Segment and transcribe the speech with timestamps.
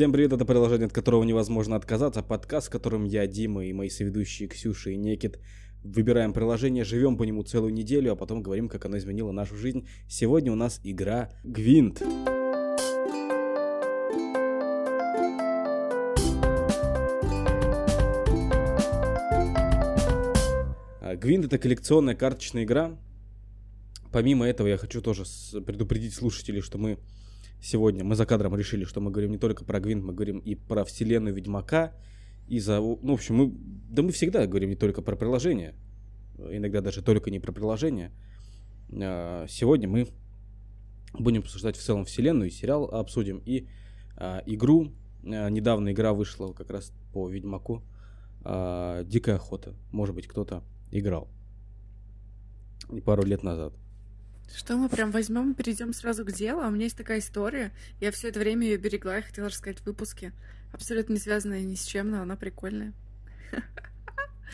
[0.00, 3.90] Всем привет, это приложение, от которого невозможно отказаться, подкаст, в котором я, Дима и мои
[3.90, 5.38] соведущие Ксюша и Некит
[5.84, 9.86] выбираем приложение, живем по нему целую неделю, а потом говорим, как оно изменило нашу жизнь.
[10.08, 12.00] Сегодня у нас игра Гвинт.
[21.02, 22.98] А, Гвинт это коллекционная карточная игра.
[24.10, 25.24] Помимо этого, я хочу тоже
[25.66, 26.96] предупредить слушателей, что мы
[27.60, 30.54] сегодня, мы за кадром решили, что мы говорим не только про Гвинт, мы говорим и
[30.54, 31.92] про вселенную Ведьмака,
[32.48, 33.52] и за, ну, в общем, мы,
[33.90, 35.74] да мы всегда говорим не только про приложение,
[36.38, 38.12] иногда даже только не про приложение.
[38.92, 40.08] А, сегодня мы
[41.12, 43.68] будем обсуждать в целом вселенную, и сериал обсудим, и
[44.16, 44.92] а, игру.
[45.24, 47.82] А, недавно игра вышла как раз по Ведьмаку.
[48.42, 49.74] Дикая охота.
[49.92, 51.28] Может быть, кто-то играл.
[53.04, 53.74] Пару лет назад.
[54.54, 56.60] Что мы прям возьмем и перейдем сразу к делу?
[56.60, 57.72] А у меня есть такая история.
[58.00, 60.32] Я все это время ее берегла и хотела рассказать в выпуске.
[60.72, 62.92] Абсолютно не связанная ни с чем, но она прикольная.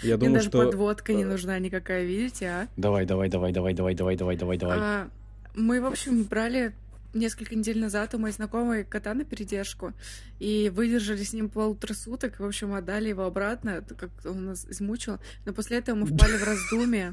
[0.02, 0.64] Я думаю, Мне даже что...
[0.64, 2.68] подводка не нужна никакая, видите, а?
[2.76, 5.08] Давай, давай, давай, давай, давай, давай, давай, давай, давай.
[5.54, 6.74] Мы, в общем, брали
[7.18, 9.92] несколько недель назад у моей знакомой кота на передержку
[10.38, 15.18] и выдержали с ним полутора суток, в общем, отдали его обратно, как он нас измучил,
[15.44, 17.12] но после этого мы впали в раздумие.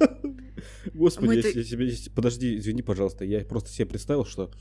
[0.93, 1.91] Господи, я, я себе...
[2.15, 3.25] Подожди, извини, пожалуйста.
[3.25, 4.51] Я просто себе представил, что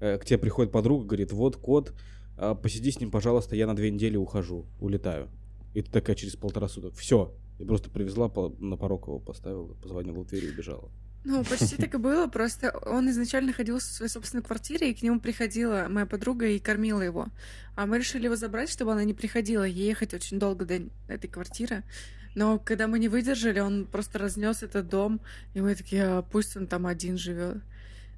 [0.00, 1.94] э, к тебе приходит подруга, говорит, вот кот,
[2.36, 5.28] а, посиди с ним, пожалуйста, я на две недели ухожу, улетаю.
[5.74, 6.94] И ты такая через полтора суток.
[6.94, 7.34] Все.
[7.58, 10.90] И просто привезла, на порог его поставила, позвонила в дверь и убежала.
[11.24, 15.02] Ну, почти так и было, просто он изначально находился в своей собственной квартире, и к
[15.02, 17.28] нему приходила моя подруга и кормила его.
[17.76, 21.28] А мы решили его забрать, чтобы она не приходила, ей ехать очень долго до этой
[21.28, 21.82] квартиры.
[22.34, 25.20] Но когда мы не выдержали, он просто разнес этот дом,
[25.54, 27.58] и мы такие, «А, пусть он там один живет.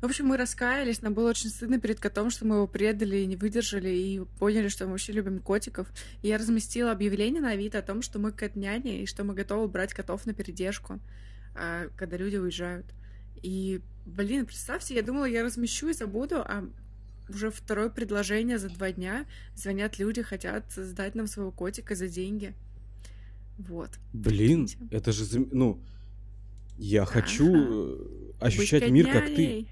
[0.00, 3.26] В общем, мы раскаялись, нам было очень стыдно перед котом, что мы его предали и
[3.26, 5.86] не выдержали, и поняли, что мы вообще любим котиков.
[6.22, 9.68] И я разместила объявление на Авито о том, что мы кот-няня, и что мы готовы
[9.68, 11.00] брать котов на передержку,
[11.96, 12.86] когда люди уезжают.
[13.42, 16.64] И, блин, представьте, я думала, я размещу и забуду, а
[17.28, 22.54] уже второе предложение за два дня звонят люди, хотят сдать нам своего котика за деньги.
[23.58, 23.90] Вот.
[24.12, 24.78] Блин, Прикиньте.
[24.94, 25.24] это же...
[25.24, 25.82] зам- Ну,
[26.78, 27.12] я Ага.
[27.12, 29.66] хочу э, ощущать Быть мир, как ты.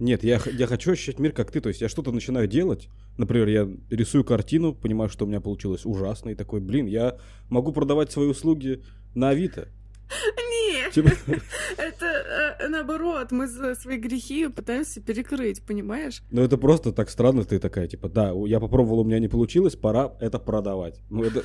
[0.00, 1.60] Нет, я, я хочу ощущать мир, как ты.
[1.60, 2.88] То есть я что-то начинаю делать.
[3.18, 7.18] Например, я рисую картину, понимаю, что у меня получилось ужасно, и такой, блин, я
[7.50, 8.82] могу продавать свои услуги
[9.14, 9.68] на Авито.
[10.10, 11.10] Нет, Типа,
[11.78, 16.22] это э, наоборот, мы за свои грехи пытаемся перекрыть, понимаешь?
[16.30, 19.76] ну это просто так странно, ты такая, типа, да, я попробовал, у меня не получилось,
[19.76, 21.00] пора это продавать.
[21.10, 21.42] Ну это...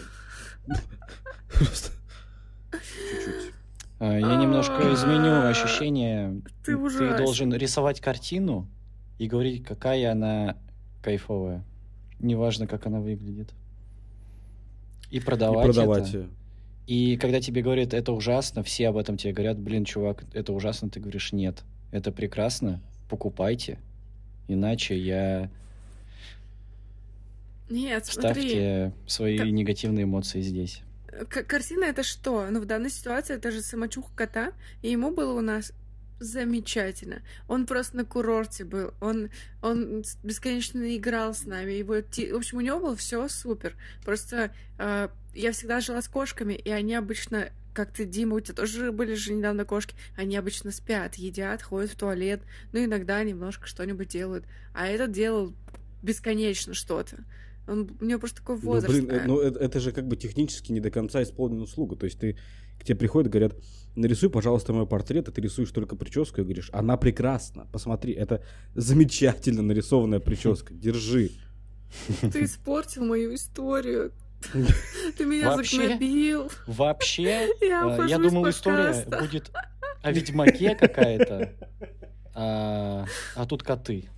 [1.54, 1.92] Просто...
[2.72, 3.54] Чуть-чуть.
[4.00, 6.42] А, Я немножко изменю ощущение.
[6.64, 7.18] Ты ужасен.
[7.18, 8.70] должен рисовать картину
[9.18, 10.58] и говорить, какая она
[11.02, 11.66] кайфовая.
[12.20, 13.54] Неважно, как она выглядит.
[15.10, 16.10] И И продавать, продавать.
[16.10, 16.18] это.
[16.18, 16.30] её.
[16.90, 20.90] И когда тебе говорят, это ужасно, все об этом тебе говорят, блин, чувак, это ужасно,
[20.90, 21.62] ты говоришь, нет,
[21.92, 23.78] это прекрасно, покупайте,
[24.48, 25.52] иначе я...
[27.70, 28.42] Нет, смотри.
[28.42, 30.82] Ставьте свои Как- негативные эмоции здесь.
[31.30, 32.48] К- картина это что?
[32.50, 35.74] Ну, в данной ситуации это же самочух кота, и ему было у нас
[36.20, 37.22] замечательно.
[37.48, 39.30] Он просто на курорте был, он,
[39.62, 41.74] он бесконечно играл с нами.
[41.74, 43.76] Его В общем, у него было все супер.
[44.04, 48.56] Просто э, я всегда жила с кошками, и они обычно как ты, Дима, у тебя
[48.56, 52.42] тоже были же недавно кошки, они обычно спят, едят, ходят в туалет,
[52.74, 54.44] ну, иногда немножко что-нибудь делают.
[54.74, 55.54] А этот делал
[56.02, 57.24] бесконечно что-то.
[57.68, 58.94] Он, у него просто такой Ну, возраст.
[58.94, 61.96] блин, э, ну это, это же как бы технически не до конца исполнена услуга.
[61.96, 62.38] То есть ты
[62.80, 63.56] к тебе приходят, говорят,
[63.96, 68.44] нарисуй, пожалуйста, мой портрет, и ты рисуешь только прическу, и говоришь, она прекрасна, посмотри, это
[68.76, 71.32] замечательно нарисованная прическа, держи.
[72.22, 74.12] Ты испортил мою историю.
[75.18, 75.90] Ты меня Вообще?
[75.90, 76.52] загнобил.
[76.68, 77.24] Вообще,
[77.62, 79.52] Я э, я думал, история будет
[80.02, 81.54] о Ведьмаке какая-то,
[82.34, 84.10] а, а тут коты.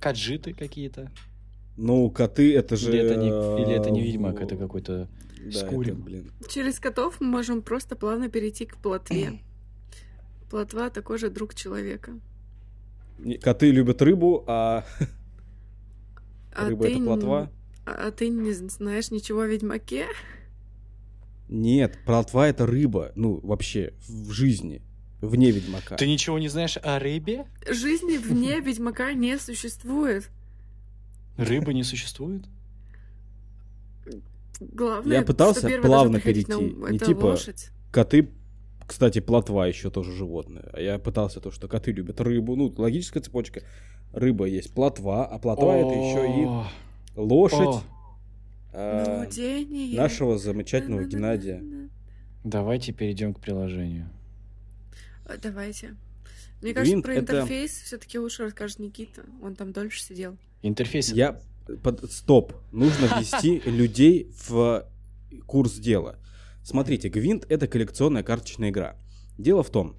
[0.00, 1.10] Каджиты какие-то.
[1.76, 2.90] Ну, коты, это же...
[2.90, 5.08] Или это не, или это не э, Ведьмак, это какой-то...
[5.44, 6.02] Да, это, Скурим.
[6.02, 6.30] блин.
[6.48, 9.40] Через котов мы можем просто плавно перейти к плотве.
[10.50, 12.12] Плотва такой же друг человека.
[13.18, 14.84] Не- Коты любят рыбу, а
[16.52, 17.52] А рыба ты это плотва?
[17.86, 20.06] А ты не знаешь ничего о Ведьмаке?
[21.48, 24.80] Нет, плотва это рыба, ну, вообще, в жизни,
[25.20, 25.96] вне Ведьмака.
[25.96, 27.46] Ты ничего не знаешь о рыбе?
[27.68, 30.30] Жизни вне Ведьмака не существует.
[31.36, 32.44] Рыбы не существует?
[34.60, 37.70] Главное, Я пытался плавно перейти, ум, не это типа- лошадь.
[37.90, 38.30] Коты,
[38.86, 40.68] кстати, плотва еще тоже животное.
[40.72, 42.56] А я пытался то, что коты любят рыбу.
[42.56, 43.62] Ну, логическая цепочка.
[44.12, 47.82] Рыба есть плотва, а плотва это еще и лошадь
[49.30, 51.62] день нашего замечательного Геннадия.
[52.42, 54.08] давайте перейдем к приложению.
[55.26, 55.96] А, Давайте.
[56.60, 59.22] Мне кажется, про это- интерфейс все-таки лучше расскажет Никита.
[59.42, 60.36] Он там дольше сидел.
[60.62, 61.10] Интерфейс.
[61.12, 61.40] Я...
[61.82, 62.52] под- Стоп.
[62.72, 64.86] Нужно ввести людей в
[65.46, 66.18] курс дела.
[66.62, 68.96] Смотрите, Гвинт— это коллекционная карточная игра.
[69.38, 69.96] Дело в том,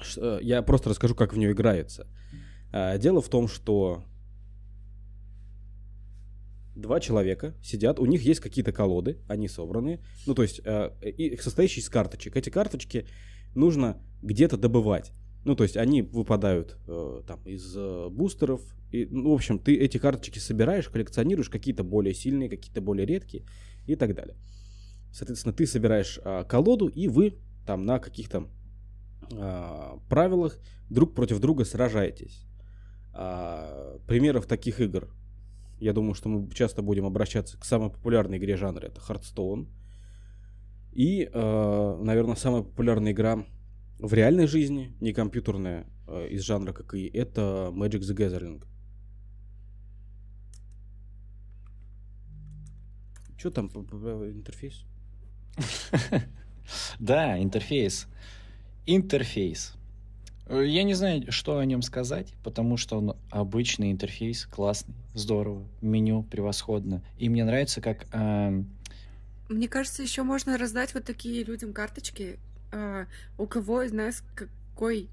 [0.00, 0.38] что...
[0.40, 2.06] Я просто расскажу, как в нее играется.
[2.72, 4.04] А, Дело в том, что
[6.74, 10.90] два человека сидят, у них есть какие-то колоды, они собраны, ну, то есть, э,
[11.40, 12.36] состоящие из карточек.
[12.36, 13.06] Эти карточки
[13.54, 15.12] нужно где-то добывать.
[15.44, 18.60] Ну, то есть, они выпадают э, там из э, бустеров.
[18.92, 23.44] И, ну, в общем, ты эти карточки собираешь, коллекционируешь, какие-то более сильные, какие-то более редкие
[23.86, 24.36] и так далее.
[25.12, 28.48] Соответственно, ты собираешь а, колоду, и вы там на каких-то
[29.34, 30.58] а, правилах
[30.88, 32.46] друг против друга сражаетесь.
[33.12, 35.08] А, примеров таких игр,
[35.80, 39.66] я думаю, что мы часто будем обращаться к самой популярной игре жанра, это Hearthstone.
[40.92, 43.46] И, наверное, самая популярная игра
[44.02, 48.62] в реальной жизни, не компьютерная, э, из жанра как и это Magic the Gathering.
[53.38, 54.84] Что там интерфейс?
[56.98, 58.06] Да, интерфейс.
[58.86, 59.74] Интерфейс.
[60.46, 65.66] Э, Я не знаю, что о нем сказать, потому что он обычный интерфейс, классный, здорово,
[65.80, 67.02] меню превосходно.
[67.18, 68.70] И мне нравится, как эм,
[69.48, 72.51] Мне кажется, еще можно раздать вот такие людям карточки, а,
[73.38, 75.08] у кого из нас какой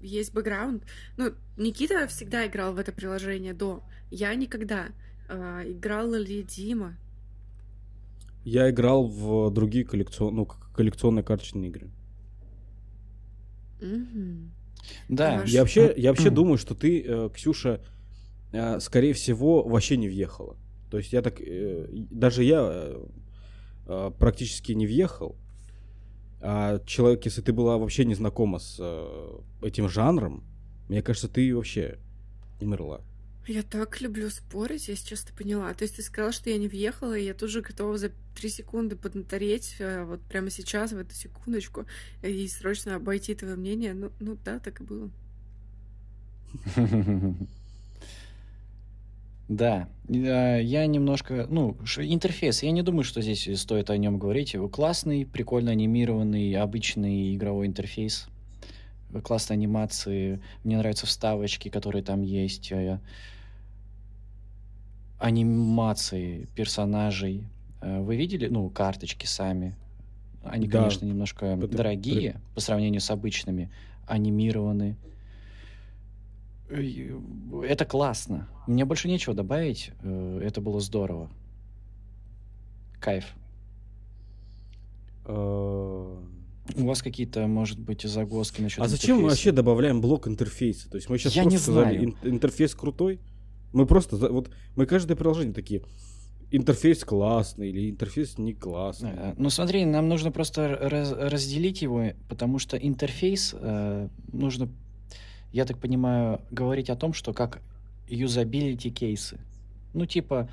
[0.00, 0.84] есть бэкграунд.
[1.16, 3.82] Ну, Никита всегда играл в это приложение до.
[4.10, 4.88] Я никогда.
[5.28, 6.96] А, играла ли Дима?
[8.44, 10.34] Я играл в другие коллекцион...
[10.36, 11.90] ну, коллекционные карточные игры.
[13.80, 14.52] Мгм.
[15.08, 15.42] да.
[15.46, 16.34] Я вообще, я вообще Мгм.
[16.34, 17.80] думаю, что ты, э, Ксюша,
[18.52, 20.56] э, скорее всего, вообще не въехала.
[20.90, 22.94] То есть я так, э, даже я
[24.18, 25.36] практически не въехал.
[26.40, 30.44] А человек, если ты была вообще не знакома с э, этим жанром,
[30.88, 31.98] мне кажется, ты вообще
[32.60, 33.00] умерла.
[33.46, 35.72] Я так люблю спорить, я сейчас это поняла.
[35.72, 38.48] То есть ты сказала, что я не въехала, и я тут же готова за три
[38.48, 41.86] секунды поднатореть, э, вот прямо сейчас, в эту секундочку,
[42.22, 43.94] и срочно обойти твое мнение.
[43.94, 45.10] Ну, ну да, так и было.
[49.48, 54.54] Да, э, я немножко, ну, интерфейс, я не думаю, что здесь стоит о нем говорить.
[54.54, 58.26] Его Классный, прикольно анимированный, обычный игровой интерфейс.
[59.12, 62.72] Э, Классные анимации, мне нравятся вставочки, которые там есть.
[62.72, 62.98] э,
[65.18, 67.44] Анимации персонажей.
[67.80, 69.76] Э, Вы видели, ну, карточки сами?
[70.42, 70.78] Они, Да.
[70.78, 73.70] конечно, немножко Это дорогие по сравнению с обычными,
[74.06, 74.96] анимированы.
[76.68, 78.48] Это классно.
[78.66, 79.90] Мне больше нечего добавить.
[80.02, 81.30] Э, Это было здорово.
[83.00, 83.24] Кайф.
[85.26, 86.16] Э,
[86.76, 89.36] У вас какие-то, может быть, загвоздки насчет А зачем мы интерфейса?
[89.36, 90.90] вообще добавляем блок интерфейса?
[90.90, 93.20] То есть мы сейчас Я просто не сказали, ин- интерфейс крутой.
[93.72, 95.82] Мы просто, вот, мы каждое приложение такие,
[96.50, 99.10] интерфейс классный или интерфейс не классный.
[99.14, 104.68] Э, Ну смотри, нам нужно просто раз- разделить его, потому что интерфейс э, нужно,
[105.52, 107.60] я так понимаю, говорить о том, что как
[108.08, 109.38] юзабилити кейсы.
[109.94, 110.48] Ну типа,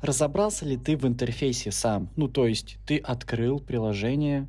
[0.00, 2.08] разобрался ли ты в интерфейсе сам?
[2.16, 4.48] Ну то есть ты открыл приложение,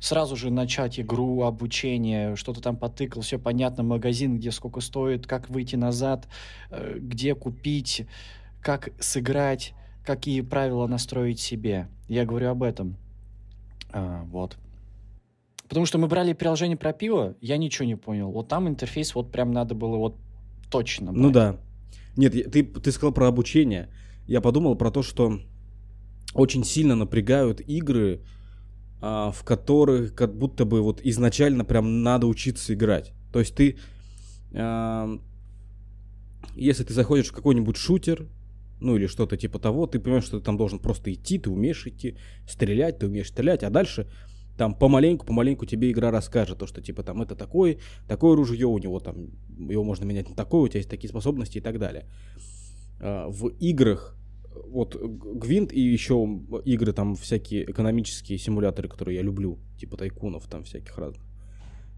[0.00, 5.48] сразу же начать игру, обучение, что-то там потыкал, все понятно, магазин, где сколько стоит, как
[5.48, 6.28] выйти назад,
[6.70, 8.06] э, где купить,
[8.60, 11.88] как сыграть, какие правила настроить себе.
[12.08, 12.96] Я говорю об этом.
[13.90, 14.56] А, вот.
[15.68, 18.30] Потому что мы брали приложение про пиво, я ничего не понял.
[18.30, 20.16] Вот там интерфейс вот прям надо было вот
[20.70, 21.32] точно Ну брать.
[21.32, 21.60] да.
[22.16, 23.88] Нет, ты, ты сказал про обучение.
[24.26, 25.40] Я подумал про то, что
[26.34, 28.20] очень сильно напрягают игры,
[29.00, 33.12] а, в которых как будто бы вот изначально прям надо учиться играть.
[33.32, 33.76] То есть ты,
[34.52, 35.18] а,
[36.56, 38.26] если ты заходишь в какой-нибудь шутер,
[38.80, 41.86] ну или что-то типа того, ты понимаешь, что ты там должен просто идти, ты умеешь
[41.86, 42.16] идти,
[42.48, 44.08] стрелять, ты умеешь стрелять, а дальше
[44.58, 49.00] там помаленьку-помаленьку тебе игра расскажет, то, что типа там это такое, такое ружье у него
[49.00, 52.06] там, его можно менять на такое, у тебя есть такие способности и так далее.
[53.00, 54.16] А, В играх,
[54.66, 60.64] вот Гвинт и еще игры там всякие экономические симуляторы, которые я люблю, типа тайкунов там
[60.64, 61.22] всяких разных.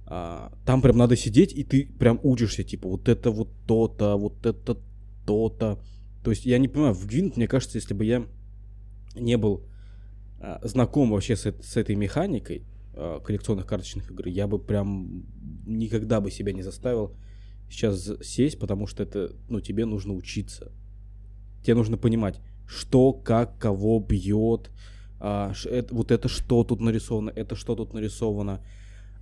[0.07, 4.45] а, Там прям надо сидеть, и ты прям учишься, типа, вот это вот то-то, вот
[4.45, 4.77] это
[5.27, 5.79] то-то.
[6.23, 8.27] То есть я не понимаю, в Гвинт, мне кажется, если бы я
[9.15, 9.63] не был
[10.63, 15.25] знаком вообще с, с этой механикой а, коллекционных карточных игр, я бы прям
[15.67, 17.17] никогда бы себя не заставил
[17.71, 20.73] сейчас сесть, потому что это, ну, тебе нужно учиться.
[21.63, 24.71] Тебе нужно понимать, что, как, кого бьет,
[25.21, 28.65] а, это, вот это что тут нарисовано, это что тут нарисовано,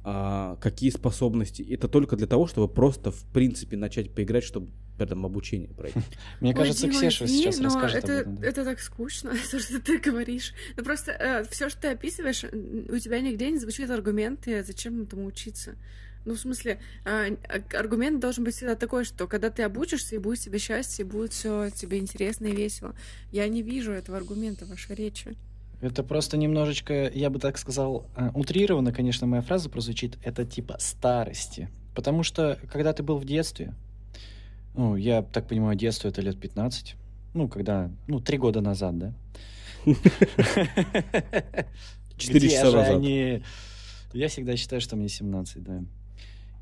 [0.05, 1.63] а, какие способности.
[1.63, 4.71] Это только для того, чтобы просто, в принципе, начать поиграть, чтобы
[5.07, 6.00] там обучение пройти.
[6.40, 8.43] Мне кажется, Ой, Ксеша сейчас расскажет это, об этом.
[8.43, 10.52] Это так скучно, то, что ты говоришь.
[10.76, 15.26] Ну просто э, все, что ты описываешь, у тебя нигде не звучит аргументы, зачем этому
[15.26, 15.76] учиться.
[16.25, 17.37] Ну, в смысле, э,
[17.75, 21.33] аргумент должен быть всегда такой, что когда ты обучишься, и будет тебе счастье, и будет
[21.33, 22.95] все тебе интересно и весело.
[23.33, 25.37] Я не вижу этого аргумента в вашей речи.
[25.81, 30.76] Это просто немножечко, я бы так сказал, э, утрированно, конечно, моя фраза прозвучит, это типа
[30.81, 31.71] старости.
[31.95, 33.75] Потому что, когда ты был в детстве,
[34.75, 36.97] ну, я так понимаю, детство это лет 15,
[37.35, 39.15] ну, когда, ну, три года назад, да?
[42.17, 42.97] Четыре часа назад.
[42.97, 43.43] Они...
[44.13, 45.83] Я всегда считаю, что мне 17, да.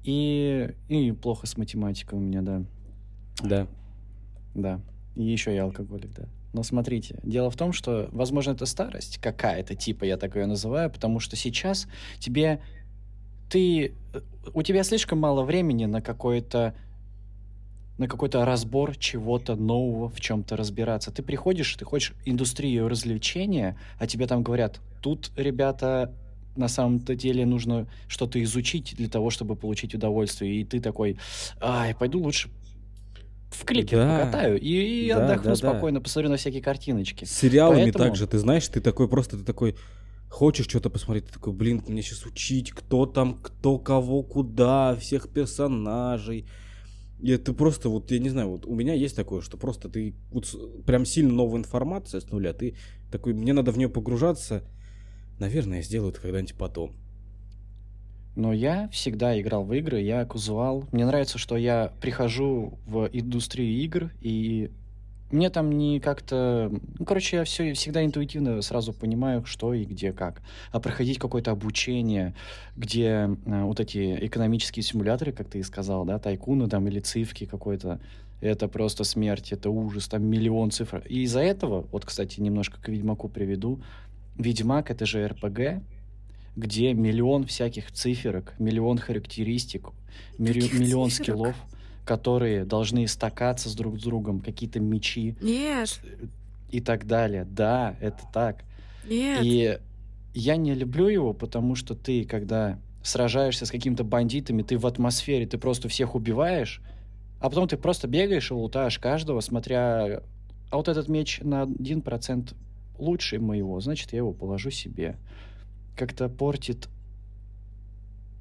[0.05, 2.63] И, и плохо с математикой у меня, да.
[3.43, 3.67] Да.
[4.55, 4.81] Да.
[5.15, 6.25] И еще и алкоголик, да.
[6.53, 10.91] Но смотрите, дело в том, что, возможно, это старость какая-то, типа я так ее называю,
[10.91, 11.87] потому что сейчас
[12.19, 12.61] тебе...
[13.51, 13.95] Ты...
[14.55, 16.75] У тебя слишком мало времени на какой-то
[17.99, 21.11] на какой-то разбор чего-то нового, в чем-то разбираться.
[21.11, 26.15] Ты приходишь, ты хочешь индустрию развлечения, а тебе там говорят, тут, ребята,
[26.57, 30.61] на самом-то деле нужно что-то изучить для того, чтобы получить удовольствие.
[30.61, 31.19] И ты такой,
[31.61, 32.51] ай, пойду лучше
[33.51, 34.19] в клике да.
[34.19, 36.03] покатаю и, и да, отдохну да, спокойно, да.
[36.03, 37.25] посмотрю на всякие картиночки.
[37.25, 38.05] С сериалами Поэтому...
[38.05, 39.77] также, ты знаешь, ты такой просто, ты такой,
[40.29, 45.29] хочешь что-то посмотреть, ты такой, блин, мне сейчас учить, кто там, кто кого, куда, всех
[45.31, 46.47] персонажей.
[47.21, 50.15] И это просто вот, я не знаю, вот у меня есть такое, что просто ты
[50.31, 50.47] вот
[50.85, 52.77] прям сильно новая информация с нуля, ты
[53.11, 54.65] такой, мне надо в нее погружаться,
[55.39, 56.95] наверное, я сделаю это когда-нибудь потом.
[58.35, 60.85] Но я всегда играл в игры, я казуал.
[60.93, 64.71] Мне нравится, что я прихожу в индустрию игр, и
[65.31, 66.71] мне там не как-то...
[66.99, 70.41] Ну, короче, я все всегда интуитивно сразу понимаю, что и где как.
[70.71, 72.35] А проходить какое-то обучение,
[72.77, 77.45] где э, вот эти экономические симуляторы, как ты и сказал, да, тайкуны там или цифки
[77.45, 78.01] какой-то,
[78.41, 81.03] это просто смерть, это ужас, там миллион цифр.
[81.09, 83.81] И из-за этого, вот, кстати, немножко к Ведьмаку приведу,
[84.37, 85.83] Ведьмак— это же РПГ,
[86.55, 89.89] где миллион всяких циферок, миллион характеристик,
[90.39, 91.39] Каких миллион циферок?
[91.39, 91.57] скиллов,
[92.07, 95.37] которые должны стакаться с друг с другом, какие-то мечи.
[95.43, 96.01] Нет.
[96.71, 97.45] И так далее.
[97.45, 98.65] Да, это так.
[99.07, 99.41] Нет.
[99.43, 99.79] И
[100.33, 105.47] я не люблю его, потому что ты, когда сражаешься с какими-то бандитами, ты в атмосфере,
[105.47, 106.81] ты просто всех убиваешь,
[107.41, 110.23] а потом ты просто бегаешь и лутаешь каждого, смотря...
[110.71, 112.55] А вот этот меч на 1%
[112.99, 115.17] лучше моего, значит, я его положу себе
[115.97, 116.89] как-то портит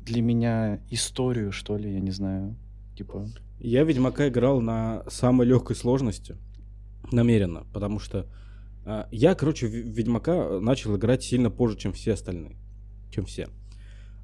[0.04, 2.56] для меня историю, что ли, я не знаю.
[2.98, 3.28] Типа.
[3.60, 6.38] Я Ведьмака играл на самой легкой сложности.
[7.12, 8.28] Намеренно, потому что
[8.86, 12.58] э, я, короче, Ведьмака начал играть сильно позже, чем все остальные.
[13.12, 13.48] Чем все.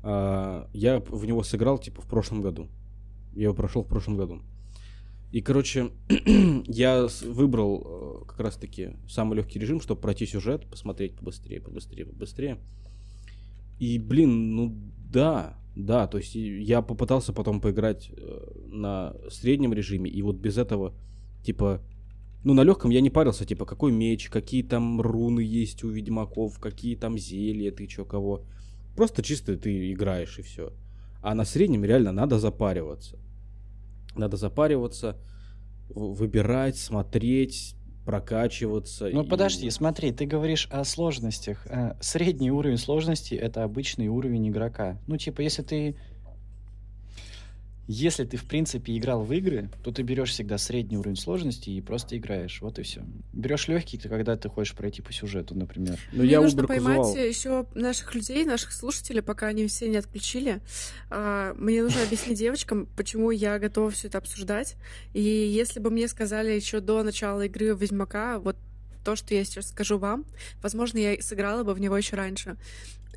[0.03, 2.67] Э, я в него сыграл, типа, в прошлом году.
[3.33, 4.41] Я его прошел в прошлом году.
[5.31, 5.91] И, короче,
[6.67, 12.57] я выбрал э, как раз-таки самый легкий режим, чтобы пройти сюжет, посмотреть побыстрее, побыстрее, побыстрее.
[13.79, 20.09] И, блин, ну да, да, то есть я попытался потом поиграть э, на среднем режиме,
[20.09, 20.93] и вот без этого,
[21.43, 21.81] типа,
[22.43, 26.59] ну, на легком я не парился, типа, какой меч, какие там руны есть у ведьмаков,
[26.59, 28.45] какие там зелья, ты чё, кого.
[28.95, 30.73] Просто чисто ты играешь и все.
[31.21, 33.17] А на среднем реально надо запариваться.
[34.15, 35.17] Надо запариваться,
[35.89, 37.75] выбирать, смотреть,
[38.05, 39.09] прокачиваться.
[39.11, 39.27] Ну и...
[39.27, 41.65] подожди, смотри, ты говоришь о сложностях.
[41.67, 44.97] Э, средний уровень сложности это обычный уровень игрока.
[45.07, 45.95] Ну, типа, если ты
[47.91, 51.81] если ты, в принципе, играл в игры, то ты берешь всегда средний уровень сложности и
[51.81, 52.61] просто играешь.
[52.61, 53.03] Вот и все.
[53.33, 55.99] Берешь легкий, когда ты хочешь пройти по сюжету, например.
[56.11, 60.61] Ну, Мне я нужно поймать еще наших людей, наших слушателей, пока они все не отключили.
[61.09, 64.75] А, мне нужно объяснить девочкам, почему я готова все это обсуждать.
[65.13, 68.55] И если бы мне сказали еще до начала игры Ведьмака, вот
[69.03, 70.25] то, что я сейчас скажу вам,
[70.61, 72.57] возможно, я сыграла бы в него еще раньше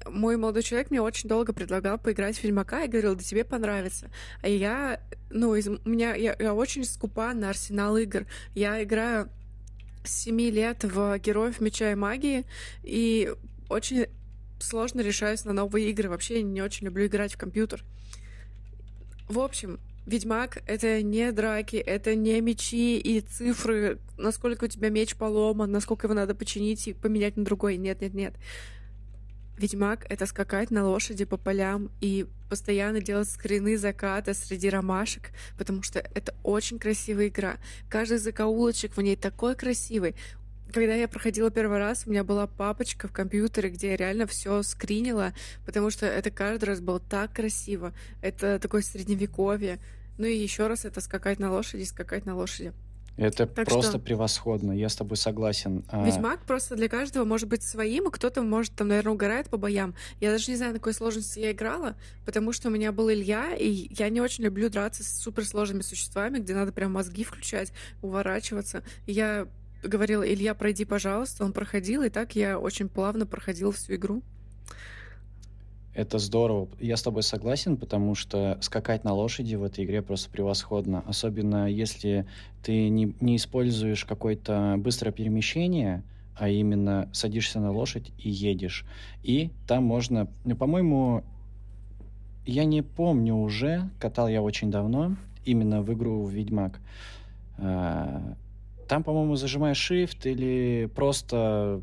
[0.06, 4.10] мой молодой человек мне очень долго предлагал поиграть в Ведьмака и говорил, да тебе понравится.
[4.42, 8.26] А я, ну, из, у меня, я, я очень скупа на арсенал игр.
[8.54, 9.28] Я играю
[10.04, 12.44] с 7 лет в Героев Меча и Магии,
[12.82, 13.32] и
[13.68, 14.06] очень
[14.60, 16.08] сложно решаюсь на новые игры.
[16.08, 17.84] Вообще не очень люблю играть в компьютер.
[19.28, 25.16] В общем, Ведьмак— это не драки, это не мечи и цифры, насколько у тебя меч
[25.16, 27.78] поломан, насколько его надо починить и поменять на другой.
[27.78, 28.34] Нет, нет, нет.
[29.56, 35.82] Ведьмак— это скакать на лошади по полям и постоянно делать скрины заката среди ромашек, потому
[35.82, 37.58] что это очень красивая игра.
[37.88, 40.16] Каждый закоулочек в ней такой красивый.
[40.72, 44.62] Когда я проходила первый раз, у меня была папочка в компьютере, где я реально все
[44.64, 45.32] скринила,
[45.64, 47.94] потому что это каждый раз было так красиво.
[48.22, 49.78] Это такое средневековье.
[50.18, 52.72] Ну и еще раз это скакать на лошади, скакать на лошади.
[53.16, 53.98] Это так просто что...
[54.00, 55.84] превосходно, я с тобой согласен.
[55.88, 59.56] А Ведьмак просто для каждого может быть своим, и кто-то, может, там, наверное, угорает по
[59.56, 59.94] боям.
[60.20, 63.54] Я даже не знаю, на какой сложности я играла, потому что у меня был Илья,
[63.54, 68.82] и я не очень люблю драться с суперсложными существами, где надо прям мозги включать, уворачиваться.
[69.06, 69.46] Я
[69.82, 71.44] говорила, Илья, пройди, пожалуйста.
[71.44, 74.22] Он проходил, и так я очень плавно проходила всю игру.
[75.94, 76.68] Это здорово.
[76.80, 81.04] Я с тобой согласен, потому что скакать на лошади в этой игре просто превосходно.
[81.06, 82.26] Особенно если
[82.64, 86.02] ты не, не используешь какое-то быстрое перемещение,
[86.36, 88.84] а именно садишься на лошадь и едешь.
[89.22, 90.26] И там можно...
[90.44, 91.22] Ну, по-моему,
[92.44, 96.80] я не помню уже, катал я очень давно, именно в игру в Ведьмак.
[97.56, 98.34] А,
[98.88, 101.82] там, по-моему, зажимаешь Shift или просто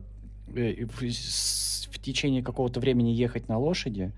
[0.51, 4.11] в течение какого-то времени ехать на лошади,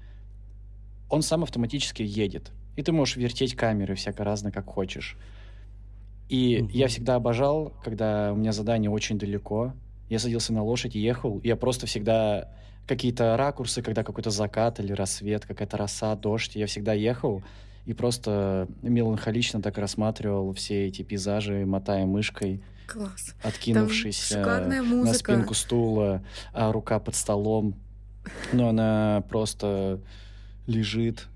[1.10, 2.52] он сам автоматически едет.
[2.76, 5.18] И ты можешь вертеть камеры всяко разно, как хочешь.
[6.30, 6.70] И mm-hmm.
[6.72, 9.74] я всегда обожал, когда у меня задание очень далеко.
[10.10, 11.40] Я садился на лошадь и ехал.
[11.40, 12.50] И я просто всегда
[12.88, 16.56] какие-то ракурсы, когда какой-то закат или рассвет, какая-то роса, дождь.
[16.56, 17.44] Я всегда ехал
[17.86, 22.62] и просто меланхолично так рассматривал все эти пейзажи, мотая мышкой.
[22.88, 23.36] Класс.
[23.42, 26.24] Откинувшись на спинку стула,
[26.54, 27.76] а рука под столом.
[28.54, 30.00] Но она просто
[30.68, 31.28] лежит.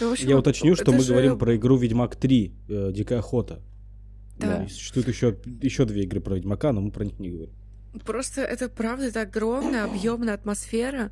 [0.00, 1.12] Общем, Я уточню, что мы же...
[1.12, 3.60] говорим про игру Ведьмак 3, э, Дикая охота.
[4.38, 4.58] Да.
[4.58, 4.68] да.
[4.68, 7.54] Существует еще, еще две игры про Ведьмака, но мы про них не говорим.
[8.04, 11.10] Просто это правда это огромная, объемная атмосфера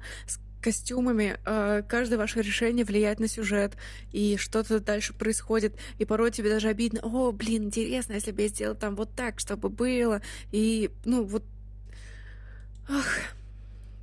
[0.65, 1.37] костюмами.
[1.45, 3.77] Э, каждое ваше решение влияет на сюжет,
[4.13, 5.77] и что-то дальше происходит.
[5.99, 9.41] И порой тебе даже обидно, о, блин, интересно, если бы я сделал там вот так,
[9.41, 10.23] чтобы было.
[10.53, 11.45] И, ну, вот...
[12.89, 13.19] Ах,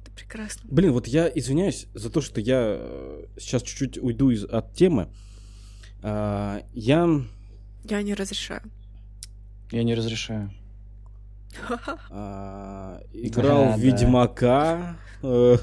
[0.04, 0.62] это прекрасно.
[0.66, 5.10] Блин, вот я извиняюсь за то, что я э, сейчас чуть-чуть уйду из, от темы.
[6.04, 7.10] А, я...
[7.86, 8.62] Я не разрешаю.
[9.72, 10.52] Я не разрешаю.
[12.12, 14.98] А, играл в Ведьмака.
[15.24, 15.58] Э,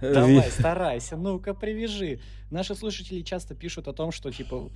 [0.00, 2.20] Давай, старайся, ну-ка привяжи.
[2.50, 4.70] Наши слушатели часто пишут о том, что типа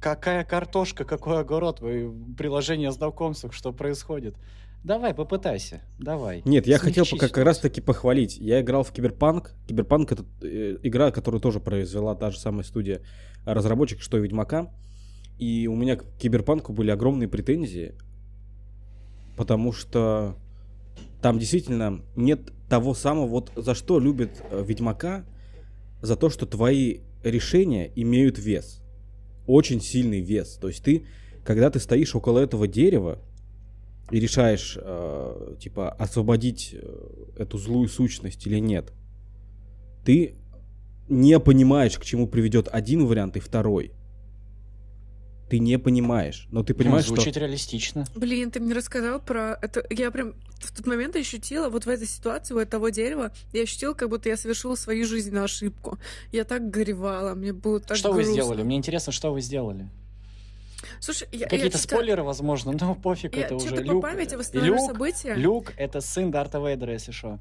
[0.00, 4.36] какая картошка, какой огород, вы приложение знакомств, что происходит.
[4.84, 6.42] Давай, попытайся, давай.
[6.44, 8.38] Нет, я хотел как, как раз таки похвалить.
[8.38, 9.54] Я играл в Киберпанк.
[9.66, 13.02] Киберпанк это э, игра, которую тоже произвела та же самая студия
[13.44, 14.72] разработчик, что и Ведьмака.
[15.36, 17.96] И у меня к Киберпанку были огромные претензии,
[19.36, 20.36] потому что
[21.20, 25.24] там действительно нет того самого, вот за что любят э, Ведьмака,
[26.00, 28.80] за то, что твои решения имеют вес.
[29.46, 30.58] Очень сильный вес.
[30.60, 31.06] То есть ты,
[31.44, 33.18] когда ты стоишь около этого дерева
[34.10, 38.92] и решаешь, э, типа, освободить э, эту злую сущность или нет,
[40.04, 40.34] ты
[41.08, 43.92] не понимаешь, к чему приведет один вариант и второй
[45.48, 46.46] ты не понимаешь.
[46.50, 47.40] Но ты понимаешь, ну, звучит что...
[47.40, 48.04] реалистично.
[48.14, 49.84] Блин, ты мне рассказал про это.
[49.90, 53.94] Я прям в тот момент ощутила, вот в этой ситуации, у этого дерева, я ощутила,
[53.94, 55.98] как будто я совершила свою жизненную ошибку.
[56.32, 58.30] Я так горевала, мне было так Что грустно.
[58.30, 58.62] вы сделали?
[58.62, 59.88] Мне интересно, что вы сделали.
[61.00, 64.02] Слушай, я, Какие-то я спойлеры, возможно, но пофиг, я это уже Люк.
[64.02, 65.34] по памяти восстановлю Люк, события.
[65.34, 67.38] Люк— это сын Дарта Вейдера, если что.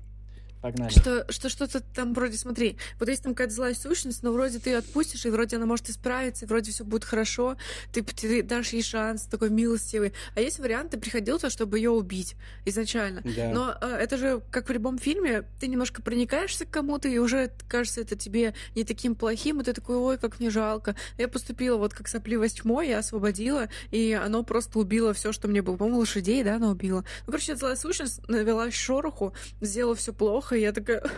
[0.61, 0.89] Погнали.
[0.89, 4.71] Что, что что-то там вроде, смотри, вот есть там какая-то злая сущность, но вроде ты
[4.71, 7.57] ее отпустишь, и вроде она может исправиться, и вроде все будет хорошо,
[7.93, 10.13] ты, ты дашь ей шанс, такой милостивый.
[10.35, 13.21] А есть вариант, ты приходил то, чтобы ее убить изначально.
[13.23, 13.49] Да.
[13.49, 17.51] Но э, это же, как в любом фильме, ты немножко проникаешься к кому-то, и уже
[17.67, 20.95] кажется это тебе не таким плохим, и ты такой, ой, как мне жалко.
[21.17, 25.61] Я поступила вот как сопливость тьмой, я освободила, и оно просто убило все, что мне
[25.61, 25.77] было.
[25.77, 27.03] По-моему, лошадей, да, оно убило.
[27.25, 31.03] Ну, короче, злая сущность навела шороху, сделала все плохо, плохо, я такая...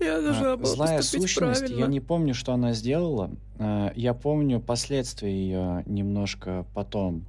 [0.00, 1.78] Я должна а, была Злая сущность, правильно.
[1.78, 3.30] я не помню, что она сделала.
[3.58, 7.26] А, я помню последствия ее немножко потом.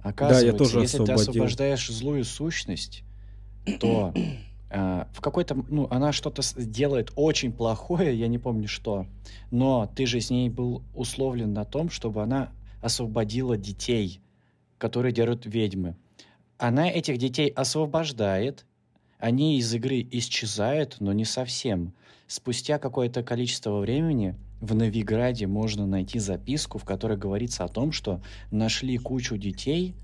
[0.00, 1.16] Оказывается, да, я тоже если освободил.
[1.16, 3.04] ты освобождаешь злую сущность,
[3.80, 4.12] то
[4.72, 9.06] Uh, в какой-то, ну, она что-то делает очень плохое, я не помню что,
[9.50, 14.20] но ты же с ней был условлен на том, чтобы она освободила детей,
[14.78, 15.96] которые держат ведьмы.
[16.56, 18.64] Она этих детей освобождает,
[19.20, 21.92] они из игры исчезают, но не совсем.
[22.26, 28.22] Спустя какое-то количество времени в Новиграде можно найти записку, в которой говорится о том, что
[28.50, 29.94] нашли кучу детей,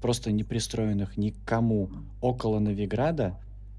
[0.00, 3.38] просто не пристроенных никому, около Новиграда,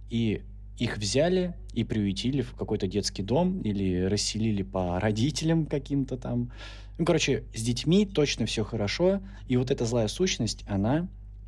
[0.09, 0.41] и
[0.77, 6.51] их взяли и приютили в какой-то детский дом или расселили по родителям каким-то там.
[6.97, 11.07] Ну, короче, с детьми точно все хорошо, и вот эта злая сущность, она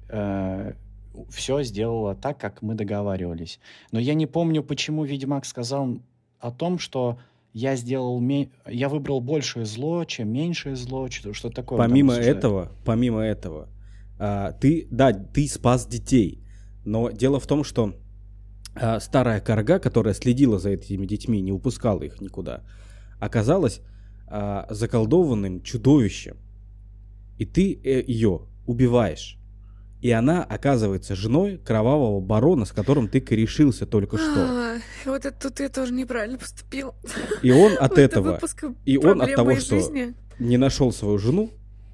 [0.09, 0.73] э,
[1.29, 3.59] все сделала так, как мы договаривались.
[3.91, 5.99] Но я не помню, почему Ведьмак сказал
[6.39, 7.19] о том, что
[7.53, 8.21] я сделал,
[8.67, 11.79] я выбрал большее зло, чем меньшее зло, что такое.
[11.79, 13.69] Помимо этого, помимо этого,
[14.19, 16.43] а, ты, да, ты спас детей,
[16.85, 17.95] но дело в том, что
[18.75, 22.63] а, старая корга, которая следила за этими детьми, не упускала их никуда,
[23.19, 23.81] оказалась
[24.27, 26.37] а, заколдованным чудовищем,
[27.37, 29.37] и ты э, ее убиваешь.
[30.01, 34.35] И она оказывается женой кровавого барона, с которым ты корешился только что.
[34.37, 36.93] А, вот это тут я тоже неправильно поступил.
[37.41, 38.39] И он от этого,
[38.85, 39.81] и он от того, что
[40.39, 41.51] не нашел свою жену,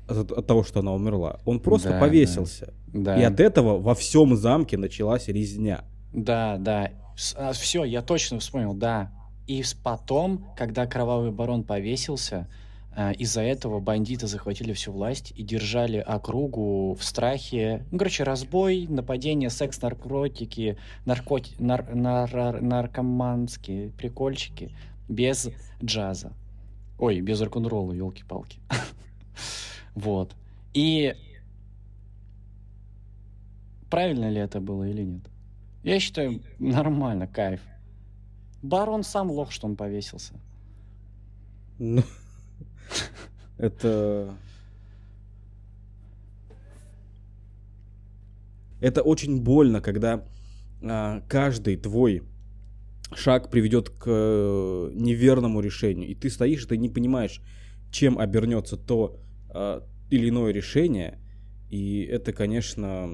[0.07, 2.73] от того, что она умерла, он просто да, повесился.
[2.87, 3.17] Да.
[3.19, 5.85] И от этого во всем замке началась резня.
[6.11, 6.91] Да, да.
[7.35, 9.11] А, Все, я точно вспомнил, да.
[9.47, 12.62] И потом, когда кровавый барон повесился, а,
[13.17, 17.85] из-за этого бандиты захватили всю власть и держали округу в страхе.
[17.91, 21.55] Ну, короче, разбой, нападение, секс, наркотики, наркоти...
[21.59, 21.93] нар...
[21.95, 22.61] Нар...
[22.61, 24.75] наркоманские прикольчики
[25.09, 25.49] без
[25.83, 26.33] джаза.
[26.99, 28.59] Ой, без рок-н-ролла, елки-палки.
[29.95, 30.35] Вот.
[30.73, 31.13] И
[33.91, 35.21] правильно ли это было или нет?
[35.83, 37.61] Я считаю, нормально, кайф.
[38.63, 40.33] Барон сам лох, что он повесился.
[41.77, 42.01] Ну,
[43.57, 44.35] это...
[48.79, 50.25] Это очень больно, когда
[50.81, 52.23] а, каждый твой
[53.15, 57.41] шаг приведет к э, неверному решению, и ты стоишь, и ты не понимаешь,
[57.91, 59.19] чем обернется то
[59.53, 61.19] э, или иное решение,
[61.69, 63.09] и это, конечно,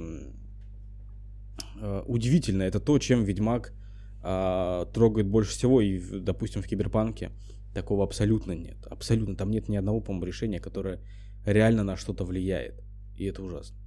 [1.80, 2.64] э, удивительно.
[2.64, 3.74] Это то, чем Ведьмак
[4.24, 7.32] э, трогает больше всего, и, допустим, в Киберпанке
[7.74, 8.78] такого абсолютно нет.
[8.88, 9.36] Абсолютно.
[9.36, 11.00] Там нет ни одного, по-моему, решения, которое
[11.46, 12.82] реально на что-то влияет.
[13.16, 13.78] И это ужасно.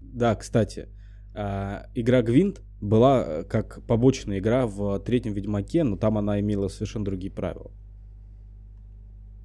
[0.00, 0.88] Да, кстати,
[1.34, 6.68] э, игра Гвинт была э, как побочная игра в третьем Ведьмаке, но там она имела
[6.68, 7.70] совершенно другие правила.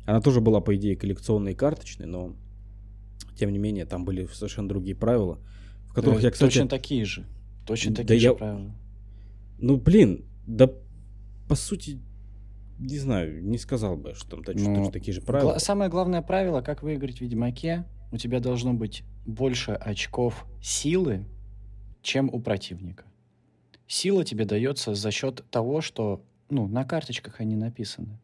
[0.05, 2.35] Она тоже была, по идее, коллекционной и карточной, но
[3.35, 5.39] тем не менее, там были совершенно другие правила,
[5.87, 6.53] в которых да, я, кстати...
[6.53, 7.25] Точно такие же.
[7.65, 8.33] Точно да такие же я...
[8.33, 8.75] правила.
[9.57, 10.69] Ну, блин, да
[11.47, 11.99] по сути,
[12.79, 15.51] не знаю, не сказал бы, что там точно, ну, точно такие же правила.
[15.51, 21.25] Гла- самое главное правило, как выиграть в Ведьмаке, у тебя должно быть больше очков силы,
[22.01, 23.05] чем у противника.
[23.87, 28.19] Сила тебе дается за счет того, что ну, на карточках они написаны.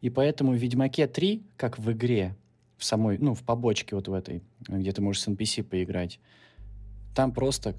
[0.00, 2.36] И поэтому в Ведьмаке 3, как в игре,
[2.76, 6.20] в самой, ну, в побочке вот в этой, где ты можешь с NPC поиграть,
[7.14, 7.74] там просто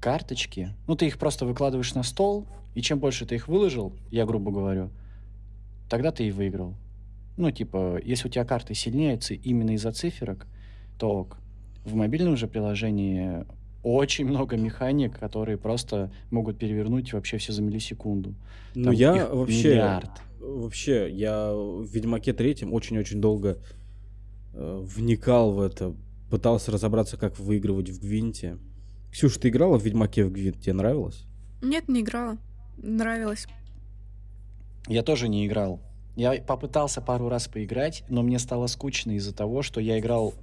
[0.00, 4.24] карточки, ну, ты их просто выкладываешь на стол, и чем больше ты их выложил, я
[4.24, 4.90] грубо говорю,
[5.88, 6.74] тогда ты и выиграл.
[7.36, 10.46] Ну, типа, если у тебя карты сильнее именно из-за циферок,
[10.98, 11.38] то ок.
[11.84, 13.46] В мобильном же приложении
[13.82, 18.34] очень много механик, которые просто могут перевернуть вообще все за миллисекунду.
[18.74, 19.70] Ну, я вообще...
[19.70, 20.10] Миллиард.
[20.40, 23.58] Вообще, я в Ведьмаке третьем очень-очень долго
[24.54, 25.94] э, вникал в это,
[26.30, 28.58] пытался разобраться, как выигрывать в Гвинте.
[29.10, 30.60] Ксюша, ты играла в Ведьмаке в Гвинт?
[30.60, 31.24] Тебе нравилось?
[31.62, 32.38] Нет, не играла.
[32.76, 33.46] Нравилось.
[34.88, 35.80] Я тоже не играл.
[36.16, 40.34] Я попытался пару раз поиграть, но мне стало скучно из-за того, что я играл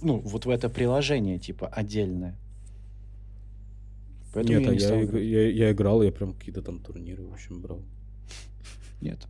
[0.00, 2.36] ну, вот в это приложение, типа, отдельное.
[4.32, 7.60] Поэтому Нет, я, а я, я, я играл, я прям какие-то там турниры, в общем,
[7.60, 7.82] брал.
[9.00, 9.20] Нет.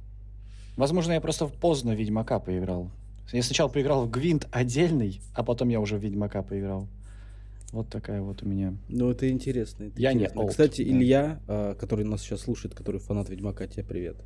[0.76, 2.90] Возможно, я просто поздно в Ведьмака поиграл.
[3.32, 6.88] Я сначала поиграл в Гвинт отдельный, а потом я уже в Ведьмака поиграл.
[7.72, 8.74] Вот такая вот у меня.
[8.88, 9.84] Ну, это интересно.
[9.84, 10.40] Это я интересно.
[10.40, 10.90] не old, Кстати, да.
[10.90, 14.16] Илья, а, который нас сейчас слушает, который фанат Ведьмака, тебе привет.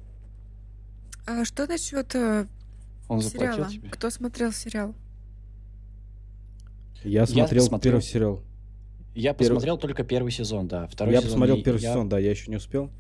[1.29, 2.47] А что насчет э,
[3.09, 3.69] Он сериала?
[3.69, 3.91] тебе?
[3.91, 4.95] Кто смотрел сериал?
[7.05, 8.43] Я смотрел, я смотрел первый сериал.
[9.14, 9.57] Я первый...
[9.57, 10.87] посмотрел только первый сезон, да.
[10.87, 11.93] Второй я сезон посмотрел первый я...
[11.93, 12.91] сезон, да, я еще не успел.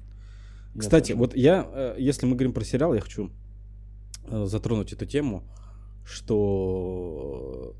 [0.74, 1.18] Я Кстати, тоже.
[1.18, 3.30] вот я, э, если мы говорим про сериал, я хочу
[4.26, 5.42] э, затронуть эту тему
[6.08, 7.76] что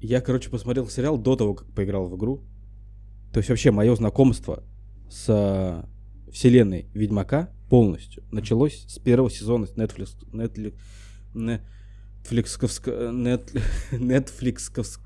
[0.00, 2.42] я, короче, посмотрел сериал до того, как поиграл в игру.
[3.32, 4.62] То есть вообще мое знакомство
[5.10, 10.74] с э, вселенной Ведьмака полностью началось с первого сезона Netflix, Netflix,
[12.22, 13.50] Netflix,
[13.90, 15.00] Netflix,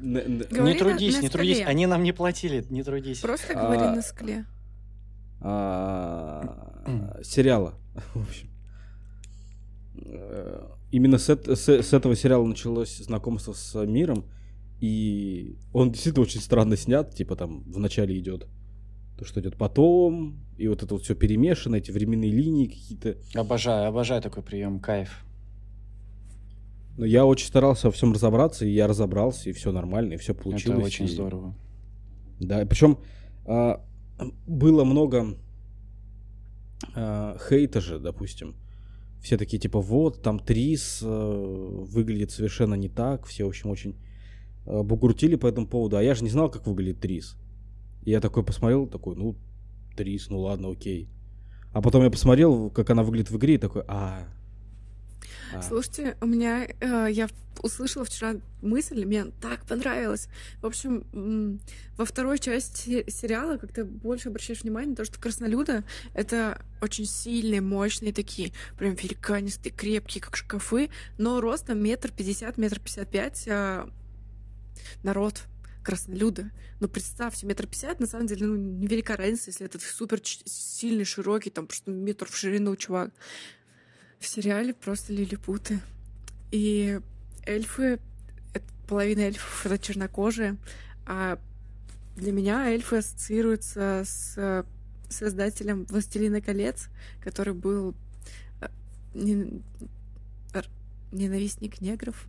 [0.00, 3.20] не трудись, не трудись, они нам не платили, не трудись.
[3.20, 4.46] Просто говори а, на скле.
[5.42, 7.74] А, сериала,
[8.14, 8.48] в общем.
[10.06, 14.24] Э, именно с, с, с этого сериала началось знакомство с миром,
[14.80, 18.48] и он действительно очень странно снят, типа там в начале идет
[19.16, 23.16] то, что идет потом, и вот это вот все перемешано, эти временные линии какие-то.
[23.34, 25.24] Обожаю, обожаю такой прием, кайф.
[26.96, 30.34] Но я очень старался во всем разобраться, и я разобрался, и все нормально, и все
[30.34, 30.78] получилось.
[30.78, 31.08] Это очень и...
[31.08, 31.54] здорово.
[32.40, 32.98] Да, причем
[33.46, 33.84] а,
[34.46, 35.36] было много
[36.94, 38.54] а, хейта же, допустим.
[39.22, 43.96] Все такие типа, вот, там Трис а, выглядит совершенно не так, все, в общем, очень
[44.66, 47.36] а, бугуртили по этому поводу, а я же не знал, как выглядит Трис.
[48.04, 49.36] Я такой посмотрел, такой, ну,
[49.96, 51.08] Трис, ну ладно, окей.
[51.72, 54.26] А потом я посмотрел, как она выглядит в игре, и такой, а,
[55.52, 55.62] а.
[55.62, 57.28] Слушайте, у меня э, я
[57.62, 60.28] услышала вчера мысль, мне так понравилось.
[60.60, 61.60] В общем,
[61.96, 67.60] во второй части сериала как-то больше обращаешь внимание на то, что краснолюда— это очень сильные,
[67.60, 73.88] мощные такие, прям великанистые, крепкие, как шкафы, но ростом метр пятьдесят, метр пятьдесят пять а
[75.02, 75.44] народ
[75.84, 76.50] краснолюда.
[76.80, 81.50] Ну, представьте, метр пятьдесят, на самом деле, ну, невелика разница, если этот супер сильный, широкий,
[81.50, 83.12] там, просто метр в ширину чувак
[84.18, 85.80] в сериале просто лилипуты.
[86.50, 86.98] И
[87.46, 88.00] эльфы,
[88.88, 90.56] половина эльфов это чернокожие,
[91.06, 91.38] а
[92.16, 94.64] для меня эльфы ассоциируются с
[95.10, 96.88] создателем «Властелина колец»,
[97.22, 97.94] который был
[98.62, 98.68] э,
[101.12, 102.26] ненавистник негров.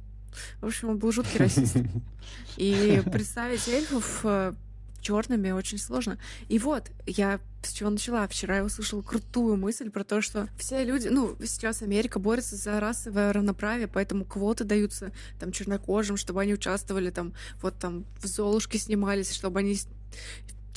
[0.62, 1.78] В общем, он был жуткий расист.
[2.58, 4.54] И представить эльфов э,
[5.02, 6.18] черными очень сложно.
[6.50, 8.28] И вот, я с чего начала.
[8.28, 12.80] Вчера я услышала крутую мысль про то, что все люди, ну, сейчас Америка борется за
[12.80, 18.78] расовое равноправие, поэтому квоты даются там чернокожим, чтобы они участвовали там, вот там в Золушке
[18.78, 19.78] снимались, чтобы они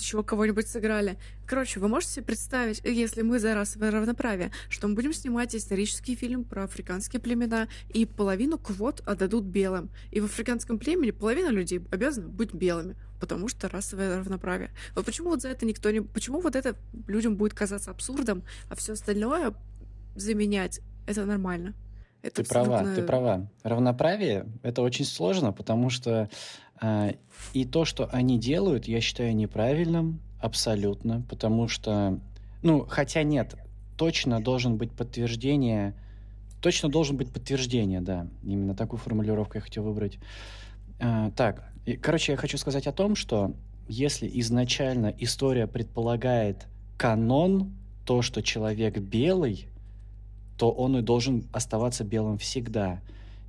[0.00, 1.18] еще кого-нибудь сыграли.
[1.46, 6.14] Короче, вы можете себе представить, если мы за расовое равноправие, что мы будем снимать исторический
[6.14, 9.90] фильм про африканские племена, и половину квот отдадут белым.
[10.10, 14.70] И в африканском племени половина людей обязаны быть белыми потому что расовое равноправие.
[14.94, 16.00] Вот почему вот за это никто не...
[16.00, 16.76] Почему вот это
[17.08, 19.54] людям будет казаться абсурдом, а все остальное
[20.14, 21.74] заменять, это нормально.
[22.22, 22.74] Это ты абсолютно...
[22.74, 23.48] права, ты права.
[23.62, 26.28] Равноправие— это очень сложно, потому что
[26.80, 27.12] э,
[27.52, 32.18] и то, что они делают, я считаю неправильным абсолютно, потому что,
[32.62, 33.54] ну, хотя нет,
[33.96, 35.94] точно должен быть подтверждение,
[36.60, 40.18] точно должен быть подтверждение, да, именно такую формулировку я хотел выбрать.
[40.98, 43.54] Э, так, и, короче, я хочу сказать о том, что
[43.88, 46.66] если изначально история предполагает
[46.98, 47.72] канон,
[48.04, 49.68] то, что человек белый,
[50.58, 53.00] то он и должен оставаться белым всегда.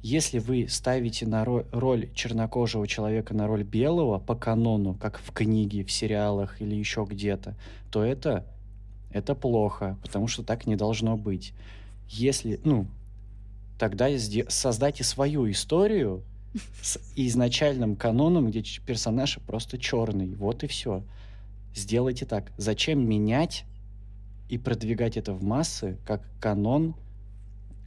[0.01, 5.83] Если вы ставите на роль, чернокожего человека на роль белого по канону, как в книге,
[5.83, 7.55] в сериалах или еще где-то,
[7.91, 8.45] то это,
[9.11, 11.53] это плохо, потому что так не должно быть.
[12.07, 12.85] Если, ну,
[13.77, 14.07] тогда
[14.47, 16.23] создайте свою историю,
[16.81, 20.33] с изначальным каноном, где персонаж просто черный.
[20.35, 21.03] Вот и все.
[21.75, 22.51] Сделайте так.
[22.57, 23.65] Зачем менять
[24.49, 26.95] и продвигать это в массы, как канон?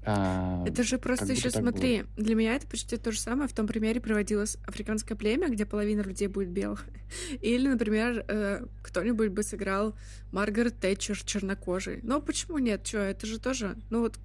[0.05, 2.25] А, это же просто еще смотри, было.
[2.25, 3.49] для меня это почти то же самое.
[3.49, 6.87] В том примере приводилось африканское племя, где половина людей будет белых.
[7.41, 9.95] Или, например, э, кто-нибудь бы сыграл
[10.33, 12.01] Маргарет Тэтчер чернокожий.
[12.03, 12.87] Но почему нет?
[12.87, 14.19] Что, это же тоже, ну вот.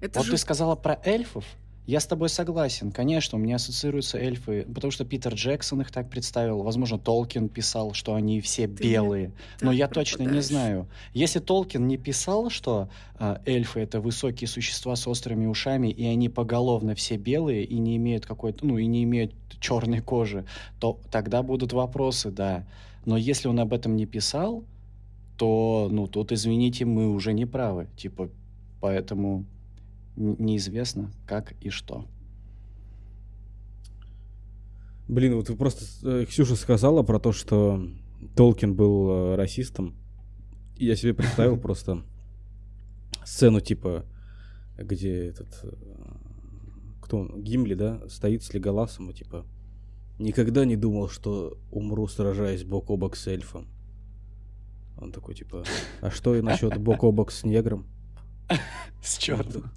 [0.00, 0.32] Это вот же...
[0.32, 1.44] ты сказала про эльфов,
[1.86, 2.90] я с тобой согласен.
[2.90, 6.62] Конечно, у меня ассоциируются эльфы, потому что Питер Джексон их так представил.
[6.62, 9.32] Возможно, Толкин писал, что они все Ты белые.
[9.60, 10.88] Но я точно не знаю.
[11.14, 12.88] Если Толкин не писал, что
[13.20, 17.96] э, эльфы это высокие существа с острыми ушами, и они поголовно все белые и не
[17.96, 20.44] имеют какой-то, ну и не имеют черной кожи,
[20.80, 22.66] то тогда будут вопросы, да.
[23.04, 24.64] Но если он об этом не писал,
[25.36, 27.86] то, ну, тут, извините, мы уже не правы.
[27.96, 28.28] Типа,
[28.80, 29.44] поэтому
[30.16, 32.06] неизвестно как и что.
[35.08, 35.84] Блин, вот вы просто...
[36.02, 37.80] Э, Ксюша сказала про то, что
[38.34, 39.94] Толкин был э, расистом.
[40.76, 42.02] Я себе представил просто
[43.24, 44.04] сцену типа,
[44.76, 45.60] где этот...
[45.62, 45.72] Э,
[47.00, 47.42] кто он?
[47.42, 48.02] Гимли, да?
[48.08, 49.46] Стоит с Леголасом и типа...
[50.18, 53.68] Никогда не думал, что умру, сражаясь бок о бок с эльфом.
[54.98, 55.62] Он такой, типа,
[56.00, 57.86] а что и насчет бок о бок с негром?
[59.02, 59.70] С черным.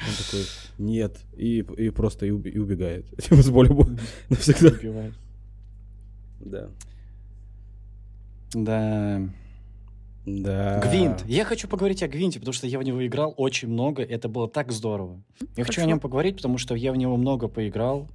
[0.00, 0.44] Он такой,
[0.78, 3.06] нет, и, и просто и, и убегает.
[3.22, 4.68] Типа с болью навсегда.
[4.68, 5.14] Убивает.
[6.40, 6.68] Да.
[8.52, 9.28] Да.
[10.26, 10.80] Да.
[10.80, 11.24] Гвинт.
[11.26, 14.02] Я хочу поговорить о Гвинте, потому что я в него играл очень много.
[14.02, 15.22] Это было так здорово.
[15.56, 18.08] Я хочу о нем поговорить, потому что я в него много поиграл.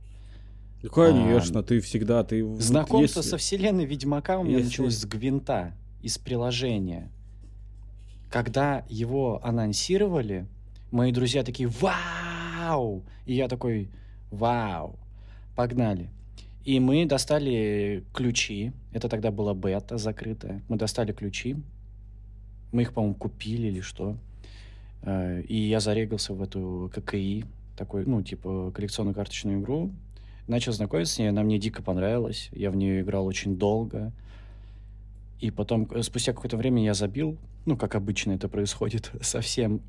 [0.83, 2.43] Ну, конечно, а, ты всегда, ты...
[2.55, 3.29] Знакомство если...
[3.29, 4.69] со вселенной Ведьмака у меня если...
[4.69, 7.11] началось с Гвинта, из приложения.
[8.31, 10.47] Когда его анонсировали,
[10.91, 13.89] мои друзья такие «Вау!» И я такой
[14.30, 14.99] «Вау!»
[15.56, 16.10] Погнали.
[16.63, 18.71] И мы достали ключи.
[18.93, 20.62] Это тогда была бета закрытая.
[20.69, 21.56] Мы достали ключи.
[22.71, 24.15] Мы их, по-моему, купили или что.
[25.01, 29.91] Э, и я зарегался в эту ККИ, такой, ну, типа, коллекционную карточную игру.
[30.47, 32.49] Начал знакомиться с ней, она мне дико понравилась.
[32.51, 34.12] Я в нее играл очень долго.
[35.39, 39.80] И потом, э, спустя какое-то время я забил, ну, как обычно это происходит, совсем, э,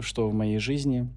[0.00, 1.08] что в моей жизни.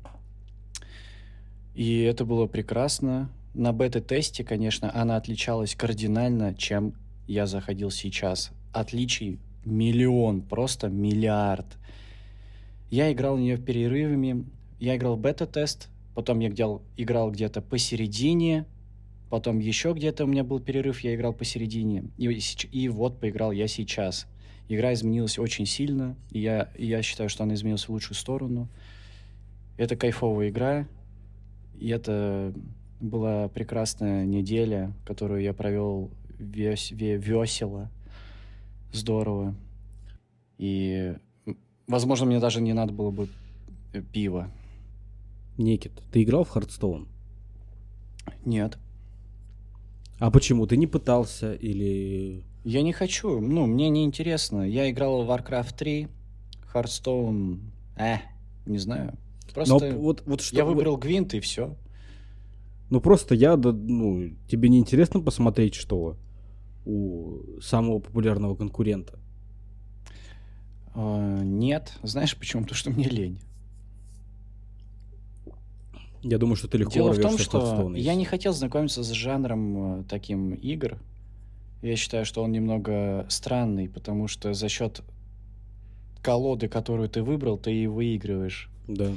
[1.73, 3.29] И это было прекрасно.
[3.53, 6.93] На бета-тесте, конечно, она отличалась кардинально, чем
[7.27, 8.51] я заходил сейчас.
[8.73, 11.65] Отличий миллион, просто миллиард.
[12.89, 14.45] Я играл в нее перерывами.
[14.79, 18.65] Я играл бета-тест, потом я играл, играл где-то посередине,
[19.29, 22.05] потом еще где-то у меня был перерыв, я играл посередине.
[22.17, 22.25] И,
[22.71, 24.25] и вот поиграл я сейчас.
[24.71, 28.69] Игра изменилась очень сильно, и я, и я считаю, что она изменилась в лучшую сторону.
[29.75, 30.87] Это кайфовая игра,
[31.77, 32.53] и это
[33.01, 37.91] была прекрасная неделя, которую я провел вес, весело,
[38.93, 39.55] здорово.
[40.57, 41.17] И,
[41.85, 43.27] возможно, мне даже не надо было бы
[44.13, 44.49] пива.
[45.57, 47.09] Никит, ты играл в Хардстоун?
[48.45, 48.77] Нет.
[50.17, 50.65] А почему?
[50.65, 52.45] Ты не пытался или...
[52.63, 53.39] Я не хочу.
[53.39, 54.61] Ну, мне не интересно.
[54.61, 56.07] Я играл в Warcraft 3,
[56.73, 57.59] Hearthstone...
[57.97, 58.17] Э,
[58.65, 59.17] не знаю.
[59.53, 60.55] Просто Но вот, вот что...
[60.55, 61.75] я выбрал Гвинт и все.
[62.89, 66.17] Ну просто я, да, ну, тебе не интересно посмотреть, что
[66.85, 69.17] у самого популярного конкурента?
[70.93, 71.97] Uh, нет.
[72.03, 72.63] Знаешь почему?
[72.63, 73.39] Потому что мне лень.
[76.21, 80.01] Я думаю, что ты легко Дело в том, что я не хотел знакомиться с жанром
[80.01, 80.99] э, таким игр.
[81.81, 85.01] Я считаю, что он немного странный, потому что за счет
[86.21, 88.69] колоды, которую ты выбрал, ты и выигрываешь.
[88.87, 89.11] Да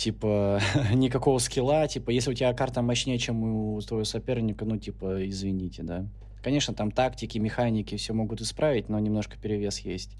[0.00, 0.60] типа,
[0.94, 5.82] никакого скилла, типа, если у тебя карта мощнее, чем у твоего соперника, ну, типа, извините,
[5.82, 6.06] да.
[6.42, 10.16] Конечно, там тактики, механики все могут исправить, но немножко перевес есть.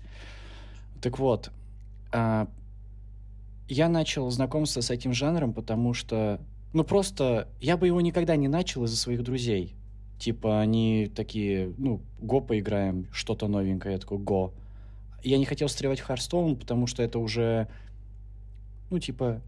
[1.00, 1.50] Так вот,
[2.12, 2.46] а,
[3.68, 6.40] я начал знакомство с этим жанром, потому что,
[6.74, 9.74] ну, просто я бы его никогда не начал из-за своих друзей.
[10.20, 13.94] Типа, они такие, ну, го поиграем, что-то новенькое.
[13.94, 14.52] Я такой, го.
[15.22, 17.68] Я не хотел встревать в Харстоун, потому что это уже,
[18.90, 19.40] ну, типа,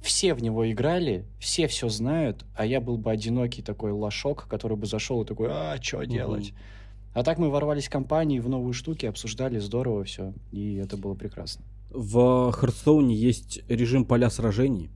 [0.00, 4.76] все в него играли, все все знают, а я был бы одинокий такой лошок, который
[4.76, 6.54] бы зашел и такой, а, что делать?
[7.12, 11.14] А так мы ворвались в компании, в новые штуки, обсуждали, здорово все, и это было
[11.14, 11.64] прекрасно.
[11.90, 14.88] В Хардстоуне есть режим поля сражений.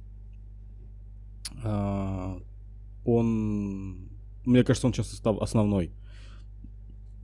[1.64, 2.38] А,
[3.04, 4.13] он,
[4.44, 5.92] мне кажется, он сейчас основной.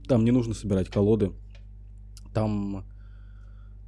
[0.07, 1.31] Там не нужно собирать колоды.
[2.33, 2.85] Там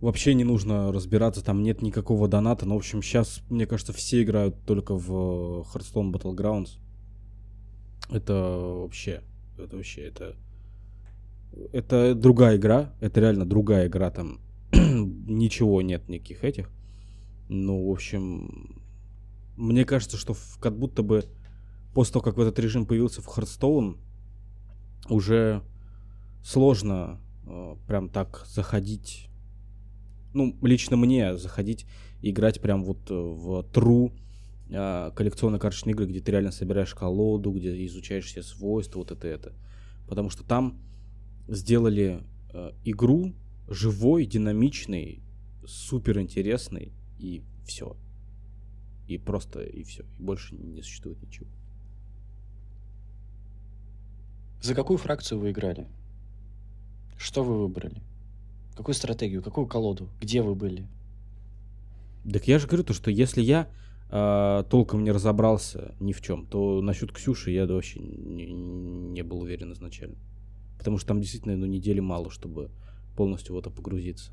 [0.04, 2.66] вообще не нужно разбираться, там нет никакого доната.
[2.66, 6.78] Но, ну, в общем, сейчас, мне кажется, все играют только в э, Hearthstone Battlegrounds.
[8.10, 9.24] Это вообще,
[9.58, 10.36] это вообще, это...
[11.72, 14.40] Это другая игра, это реально другая игра, там
[14.72, 16.72] ничего нет, никаких этих.
[17.48, 18.82] Ну, в общем,
[19.56, 21.26] мне кажется, что как будто бы
[21.94, 23.98] после того, как в этот режим появился в Hearthstone,
[25.10, 25.64] уже
[26.44, 29.30] сложно э, прям так заходить
[30.34, 31.86] ну, лично мне заходить
[32.22, 34.12] и играть прям вот э, в true
[34.72, 39.28] а, коллекционные карточные игры, где ты реально собираешь колоду, где изучаешь все свойства, вот это
[39.28, 39.54] это.
[40.08, 40.82] Потому что там
[41.48, 43.34] сделали э, игру
[43.68, 45.22] живой, динамичной,
[45.66, 47.96] супер интересной, и все.
[49.08, 50.04] И просто, и все.
[50.18, 51.48] И больше не существует ничего.
[54.64, 55.88] За какую фракцию вы играли?
[57.18, 58.02] Что вы выбрали?
[58.78, 60.08] Какую стратегию, какую колоду?
[60.22, 60.88] Где вы были?
[62.32, 63.68] Так я же говорю то, что если я
[64.10, 69.42] э, толком не разобрался ни в чем, то насчет Ксюши я вообще не, не был
[69.42, 70.16] уверен изначально.
[70.78, 72.72] Потому что там действительно ну, недели мало, чтобы
[73.18, 74.32] полностью в это погрузиться.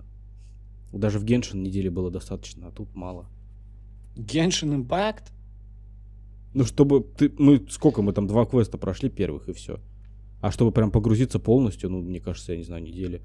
[0.93, 3.27] Даже в Геншин недели было достаточно, а тут мало.
[4.15, 5.33] Геншин Импакт?
[6.55, 7.33] Ну, чтобы ты...
[7.37, 9.81] Мы сколько мы там, два квеста прошли первых, и все.
[10.41, 13.23] А чтобы прям погрузиться полностью, ну, мне кажется, я не знаю, недели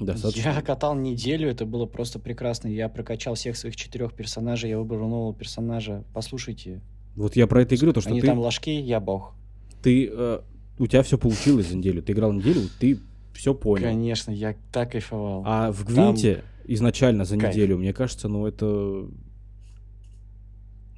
[0.00, 0.50] Достаточно.
[0.50, 2.68] Я катал неделю, это было просто прекрасно.
[2.68, 6.04] Я прокачал всех своих четырех персонажей, я выбрал нового персонажа.
[6.12, 6.80] Послушайте.
[7.14, 8.26] Вот я про это и говорю, то что Они ты...
[8.26, 9.34] там ложки, я бог.
[9.82, 10.40] Ты, э,
[10.78, 12.02] у тебя все получилось за неделю.
[12.02, 12.98] Ты играл неделю, ты
[13.32, 13.84] все понял.
[13.84, 15.42] Конечно, я так кайфовал.
[15.46, 16.44] А в Гвинте там...
[16.66, 17.54] изначально за Кайф.
[17.54, 19.06] неделю, мне кажется, ну это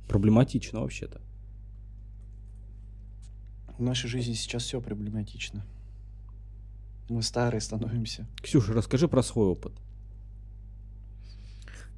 [0.09, 1.21] проблематично вообще-то.
[3.79, 5.64] В нашей жизни сейчас все проблематично.
[7.09, 8.26] Мы старые становимся.
[8.43, 9.72] Ксюша, расскажи про свой опыт.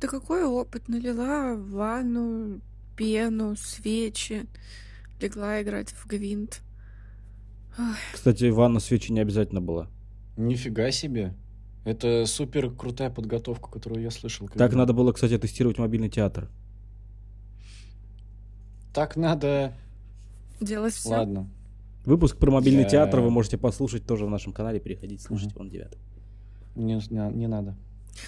[0.01, 0.89] Да какой опыт?
[0.89, 2.61] Налила в ванну,
[2.97, 4.47] пену, свечи,
[5.21, 6.63] легла играть в Гвинт.
[8.13, 9.89] Кстати, ванна свечи не обязательно была.
[10.37, 11.35] Нифига себе.
[11.85, 14.49] Это супер крутая подготовка, которую я слышал.
[14.49, 16.51] Так когда- надо было, кстати, тестировать мобильный театр.
[18.93, 19.73] Так надо...
[20.61, 21.09] Делать все.
[21.09, 21.49] Ладно.
[22.05, 24.81] Выпуск про мобильный Я- театр вы можете послушать тоже в нашем канале.
[24.81, 25.99] Переходите, слушайте, он девятый.
[26.75, 27.77] Не, не- не надо.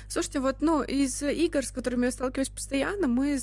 [0.09, 3.39] Слушайте, вот, ну, из игр, с которыми я сталкиваюсь постоянно, мы,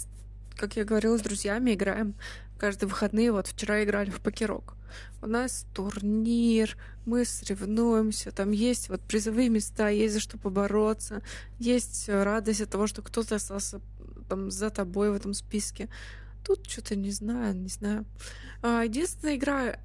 [0.55, 2.15] как я говорила, с друзьями играем
[2.57, 3.31] каждые выходные.
[3.31, 4.75] Вот вчера играли в покерок.
[5.21, 6.75] У нас турнир,
[7.05, 11.21] мы соревнуемся, там есть вот призовые места, есть за что побороться,
[11.59, 13.81] есть э, радость от того, что кто-то остался
[14.27, 15.89] там за тобой в этом списке.
[16.43, 18.05] Тут что-то не знаю, не знаю.
[18.63, 19.77] А, единственная игра,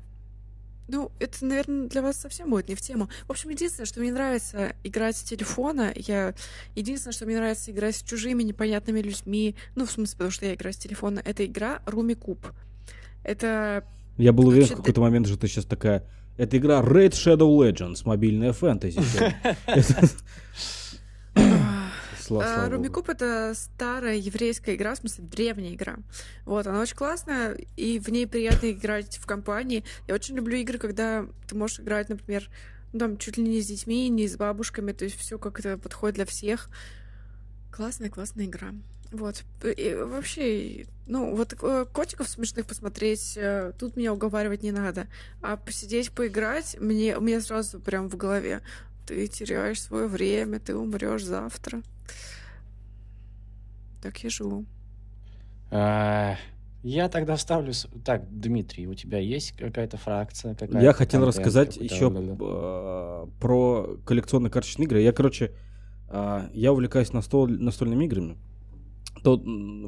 [0.89, 3.09] ну, это, наверное, для вас совсем будет не в тему.
[3.26, 6.35] В общем, единственное, что мне нравится играть с телефона, я...
[6.74, 10.55] Единственное, что мне нравится играть с чужими непонятными людьми, ну, в смысле, потому что я
[10.55, 12.47] играю с телефона, это игра Руми Куб.
[13.22, 13.85] Это...
[14.18, 16.05] Я был уверен в Вообще, какой-то момент, что ты сейчас такая...
[16.37, 19.01] Это игра Raid Shadow Legends, мобильная фэнтези.
[22.25, 22.95] Слава а, слава Руми богу.
[23.01, 25.97] Куб— это старая еврейская игра, в смысле, древняя игра.
[26.47, 29.85] Вот, она очень классная, и в ней приятно играть в компании.
[30.09, 32.49] Я очень люблю игры, когда ты можешь играть, например,
[32.95, 36.14] ну, там, чуть ли не с детьми, не с бабушками, то есть все как-то подходит
[36.14, 36.70] для всех.
[37.70, 38.72] Классная, классная игра.
[39.11, 39.45] Вот.
[39.62, 45.09] И вообще, ну, вот э, котиков смешных посмотреть, э, тут меня уговаривать не надо.
[45.43, 48.62] А посидеть, поиграть, мне, у меня сразу прям в голове.
[49.07, 51.83] Ты теряешь свое время, ты умрешь завтра.
[54.03, 54.65] Так я живу.
[55.71, 56.37] А,
[56.83, 57.73] Я тогда вставлю...
[57.73, 60.55] с- Так, Дмитрий, у тебя есть какая-то фракция?
[60.55, 61.95] какая-то Я хотел контент рассказать какой-то?
[61.95, 63.27] еще Ля-ля.
[63.41, 65.01] про коллекционные карточные игры.
[65.01, 65.53] Я, короче,
[66.09, 68.37] а, я увлекаюсь настол- настольными играми.
[69.23, 69.39] То,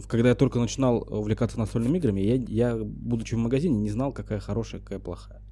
[0.09, 4.41] когда я только начинал увлекаться настольными играми, я, я, будучи в магазине, не знал, какая
[4.41, 5.43] хорошая, какая плохая.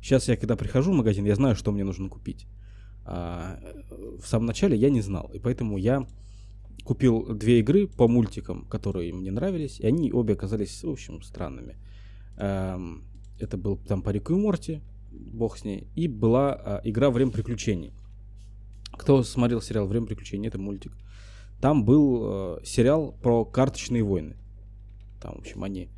[0.00, 2.46] Сейчас я, когда прихожу в магазин, я знаю, что мне нужно купить.
[3.04, 3.58] А,
[3.90, 6.06] в самом начале я не знал, и поэтому я
[6.84, 11.76] купил две игры по мультикам, которые мне нравились, и они обе оказались, в общем, странными.
[12.36, 13.04] Эм,
[13.38, 17.32] Это был там по Рику и Морти, бог с ней, и была а, игра «Время
[17.32, 17.92] приключений».
[18.92, 20.92] Кто смотрел сериал «Время приключений», это мультик.
[21.60, 24.36] Там был э, сериал про карточные войны.
[25.20, 25.90] Там, в общем, они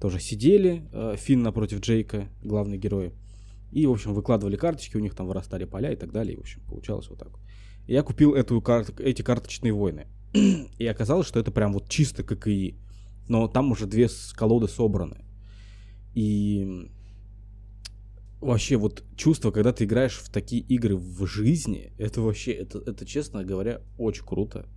[0.00, 3.12] тоже сидели, э, Финн напротив Джейка, главные герои,
[3.74, 6.40] и, в общем, выкладывали карточки, у них там вырастали поля и так далее, и, в
[6.40, 7.32] общем, получалось вот так.
[7.86, 10.06] И Я купил эту кар- эти карточные войны,
[10.78, 12.78] и оказалось, что это прям вот чисто ККИ,
[13.28, 15.24] но там уже две колоды собраны.
[16.14, 16.88] И
[18.40, 23.04] вообще вот чувство, когда ты играешь в такие игры в жизни, это вообще, это, это
[23.04, 24.68] честно говоря, очень круто.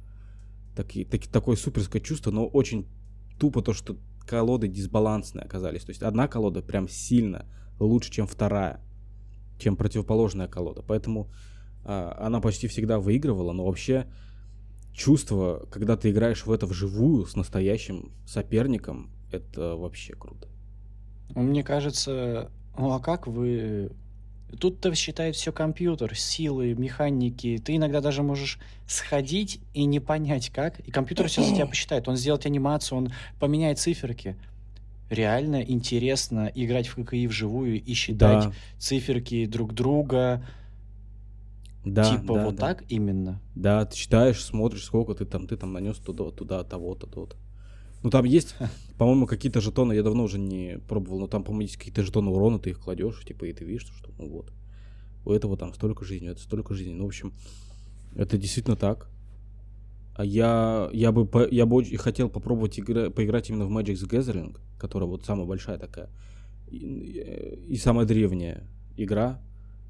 [0.75, 2.87] Таки, таки- такое суперское чувство, но очень
[3.39, 5.83] тупо то, что колоды дисбалансные оказались.
[5.83, 7.45] То есть одна колода прям сильно
[7.79, 8.81] лучше, чем вторая,
[9.59, 10.81] чем противоположная колода.
[10.81, 11.29] Поэтому
[11.83, 14.07] а, она почти всегда выигрывала, но вообще
[14.93, 20.47] чувство, когда ты играешь в это вживую с настоящим соперником, это вообще круто.
[21.35, 23.91] Мне кажется, ну а как вы...
[24.59, 27.61] Тут-то считает все компьютер, силы, механики.
[27.63, 30.79] Ты иногда даже можешь сходить и не понять как.
[30.79, 32.07] И компьютер все за тебя посчитает.
[32.07, 34.37] Он сделает анимацию, он поменяет циферки.
[35.09, 40.45] Реально интересно играть в ККИ вживую и считать Да, циферки друг друга.
[41.85, 42.67] да, типа да, вот да.
[42.67, 43.41] так именно.
[43.55, 47.37] Да, ты читаешь, смотришь, сколько ты там, ты там нанес туда, туда, того-то, то-то.
[48.03, 48.55] Ну там есть,
[48.97, 52.59] по-моему, какие-то жетоны, я давно уже не пробовал, но там, по-моему, есть какие-то жетоны урона,
[52.59, 54.51] ты их кладешь, типа, и ты видишь, что, ну вот,
[55.25, 56.93] у этого там столько жизни, у этого столько жизни.
[56.93, 57.33] Ну, в общем,
[58.15, 59.09] это действительно так.
[60.17, 64.09] А я, я бы, я бы очень хотел попробовать игра- поиграть именно в Magic the
[64.09, 66.09] Gathering, которая вот самая большая такая
[66.69, 66.79] и,
[67.69, 69.39] и самая древняя игра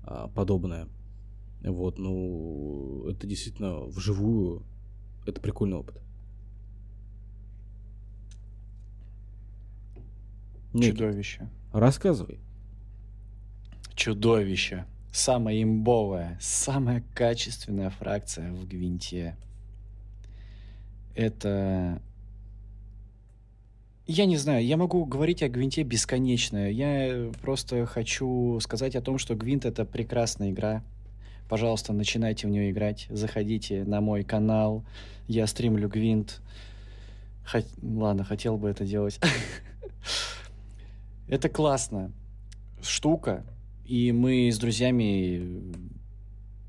[0.04, 0.90] а, подобная.
[1.64, 4.64] Вот, ну, это действительно вживую,
[5.26, 5.98] это прикольный опыт.
[10.74, 11.50] Никит, Чудовище.
[11.72, 12.40] рассказывай.
[13.96, 14.86] Чудовище.
[15.12, 19.36] Самая имбовая, самая качественная фракция в Гвинте.
[21.18, 22.00] Это...
[24.06, 26.72] Я не знаю, я могу говорить о Гвинте бесконечно.
[26.72, 30.84] Я просто хочу сказать о том, что Гвинт— это прекрасная игра.
[31.50, 33.08] Пожалуйста, начинайте в нее играть.
[33.10, 34.86] Заходите на мой канал.
[35.28, 36.40] Я стримлю Гвинт.
[37.52, 39.20] Хот- Ладно, хотел бы это делать.
[41.28, 42.12] Это классно.
[42.82, 43.44] Штука.
[43.86, 45.74] И мы с друзьями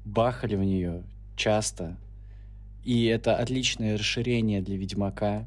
[0.05, 1.03] бахали в нее
[1.37, 1.97] часто.
[2.89, 5.45] И это отличное расширение для Ведьмака.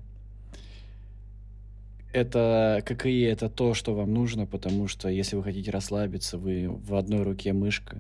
[2.14, 6.94] это ККИ это то, что вам нужно, потому что если вы хотите расслабиться, вы в
[6.94, 7.98] одной руке мышка,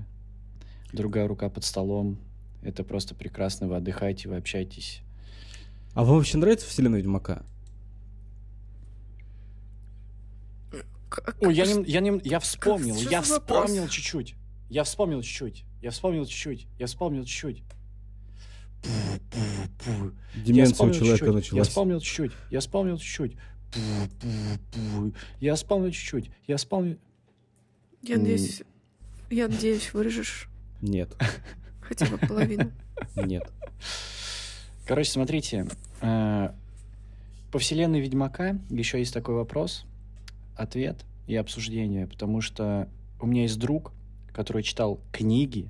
[0.93, 2.19] другая рука под столом.
[2.61, 5.01] Это просто прекрасно, вы отдыхаете, вы общаетесь.
[5.95, 7.41] А вам вообще нравится вселенная Ведьмака?
[11.09, 14.35] К- Ой, я, как- не, я, не, я вспомнил, я вспомнил чуть-чуть.
[14.69, 15.63] Я вспомнил чуть-чуть.
[15.81, 16.67] Я вспомнил чуть-чуть.
[16.77, 17.63] Я вспомнил чуть-чуть.
[18.83, 21.27] Я Деменция у человека чуть-чуть.
[21.27, 21.67] Я началась.
[21.67, 22.31] вспомнил чуть-чуть.
[22.49, 23.37] Я вспомнил чуть-чуть.
[25.39, 26.31] Я вспомнил чуть-чуть.
[26.47, 26.97] Я вспомнил...
[28.01, 28.63] Я надеюсь,
[29.29, 30.49] я надеюсь, вырежешь
[30.81, 31.15] Нет,
[31.81, 32.71] хотя бы половину.
[33.15, 33.49] нет.
[34.87, 35.67] Короче, смотрите.
[36.01, 36.49] э,
[37.51, 39.85] По вселенной Ведьмака еще есть такой вопрос,
[40.57, 43.93] ответ и обсуждение, потому что у меня есть друг,
[44.33, 45.69] который читал книги.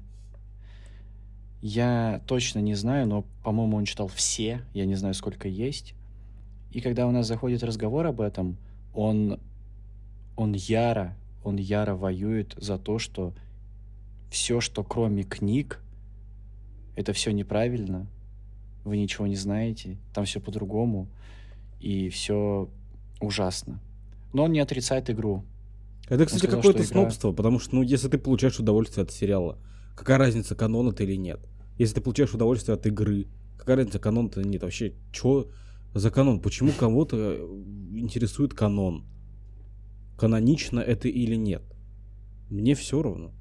[1.61, 5.93] Я точно не знаю, но, по-моему, он читал все, я не знаю, сколько есть.
[6.71, 8.57] И когда у нас заходит разговор об этом,
[8.93, 9.39] он,
[10.35, 13.33] он яро, он яро воюет за то, что
[14.31, 15.81] все, что кроме книг,
[16.95, 18.07] это все неправильно,
[18.83, 21.07] вы ничего не знаете, там все по-другому,
[21.79, 22.69] и все
[23.19, 23.79] ужасно.
[24.33, 25.43] Но он не отрицает игру.
[26.07, 29.57] Это, кстати, какое-то игра- снобство, потому что, ну, если ты получаешь удовольствие от сериала,
[29.95, 31.39] какая разница, канон это или нет?
[31.77, 33.27] Если ты получаешь удовольствие от игры,
[33.57, 34.63] какая разница, канон это или нет?
[34.63, 35.49] Вообще, что
[35.93, 36.39] за канон?
[36.39, 37.37] Почему кого-то э,
[37.95, 39.05] интересует канон?
[40.17, 41.63] Канонично это или нет?
[42.49, 43.31] Мне все равно.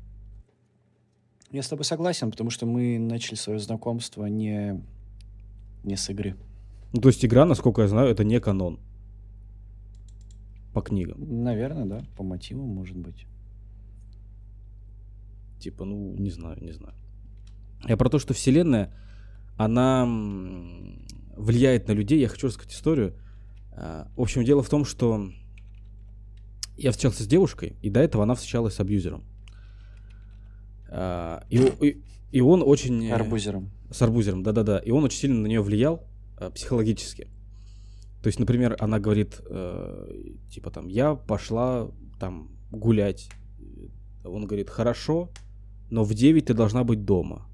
[1.50, 4.82] Я с тобой согласен, потому что мы начали свое знакомство не,
[5.82, 6.36] не с игры.
[6.92, 8.78] Ну, то есть игра, насколько я знаю, это не канон.
[10.72, 11.42] По книгам.
[11.42, 13.26] Наверное, да, по мотивам, может быть.
[15.60, 16.94] Типа, ну, не знаю, не знаю.
[17.88, 18.92] Я про то, что Вселенная,
[19.56, 20.04] она
[21.36, 22.20] влияет на людей.
[22.20, 23.14] Я хочу рассказать историю.
[23.72, 25.30] А, В общем, дело в том, что
[26.76, 29.22] я встречался с девушкой, и до этого она встречалась с абьюзером.
[30.88, 32.02] А, И, и-
[32.32, 33.04] и он очень...
[33.06, 33.70] э, Арбузером.
[33.90, 34.78] С арбузером, да-да-да.
[34.78, 36.06] И он очень сильно на нее влиял
[36.38, 37.28] э, психологически.
[38.22, 40.12] То есть, например, она говорит, э,
[40.50, 43.28] типа там, я пошла там гулять.
[44.24, 45.30] Он говорит, хорошо,
[45.90, 47.46] но в 9 ты должна быть дома.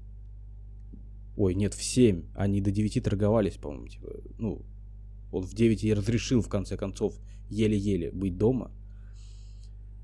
[1.35, 2.23] Ой, нет, в 7.
[2.35, 3.87] Они до 9 торговались, по-моему.
[3.87, 4.07] Типа,
[4.39, 4.61] ну,
[5.31, 7.13] он в 9 ей разрешил, в конце концов,
[7.49, 8.71] еле-еле быть дома.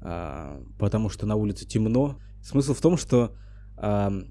[0.01, 2.17] А, потому что на улице темно.
[2.43, 3.35] Смысл в том, что
[3.77, 4.25] ам,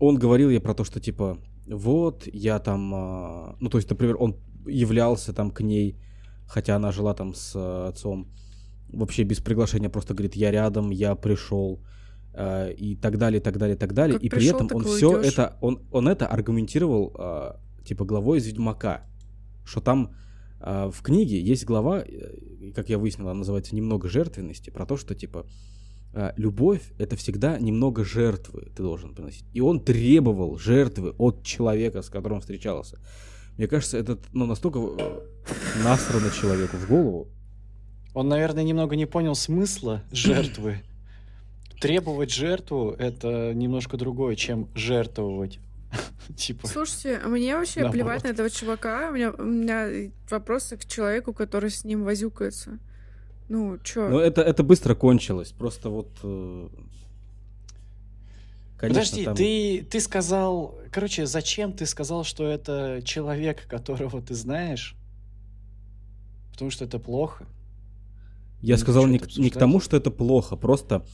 [0.00, 4.16] он говорил ей про то, что типа, вот, я там, а, ну, то есть, например,
[4.18, 5.98] он являлся там к ней,
[6.46, 8.28] хотя она жила там с а, отцом,
[8.88, 11.80] вообще без приглашения, просто говорит, я рядом, я пришел,
[12.34, 14.14] а, и так далее, и так далее, и так далее.
[14.14, 18.38] Как и при пришёл, этом он все это, он, он это аргументировал, а, типа, главой
[18.38, 19.02] из Ведьмака,
[19.64, 20.14] что там
[20.60, 24.96] а, в книге есть глава, э, как я выяснил, она называется «Немного жертвенности», про то,
[24.96, 25.46] что, типа,
[26.36, 29.44] любовь— это всегда немного жертвы ты должен приносить.
[29.52, 32.98] И он требовал жертвы от человека, с которым встречался.
[33.58, 35.20] Мне кажется, это ну, настолько э,
[35.82, 37.28] насрано человеку в голову.
[38.14, 40.78] Он, наверное, немного не понял смысла жертвы.
[41.80, 45.60] Требовать жертву— это немножко другое, чем жертвовать.
[46.36, 47.92] Типа, Слушайте, а мне вообще Наоборот.
[47.94, 49.10] плевать на этого чувака.
[49.10, 52.78] У меня, у меня вопросы к человеку, который с ним возюкается.
[53.48, 54.08] Ну, чё?
[54.08, 55.52] Но это, это быстро кончилось.
[55.52, 56.10] Просто вот...
[56.22, 56.68] э,
[58.76, 60.78] Конечно, подожди, там- ты, ты сказал...
[60.92, 64.94] Короче, зачем ты сказал, что это человек, которого ты знаешь?
[66.52, 67.46] Потому что это плохо.
[68.60, 71.04] Я Ну, сказал не, не к тому, что это плохо, просто...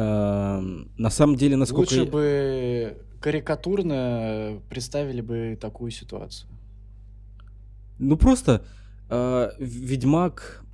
[0.00, 1.94] эм, на самом деле, насколько...
[1.94, 6.48] Лучше бы карикатурно представили бы такую ситуацию.
[7.98, 8.64] Ну просто
[9.10, 10.64] э, Ведьмак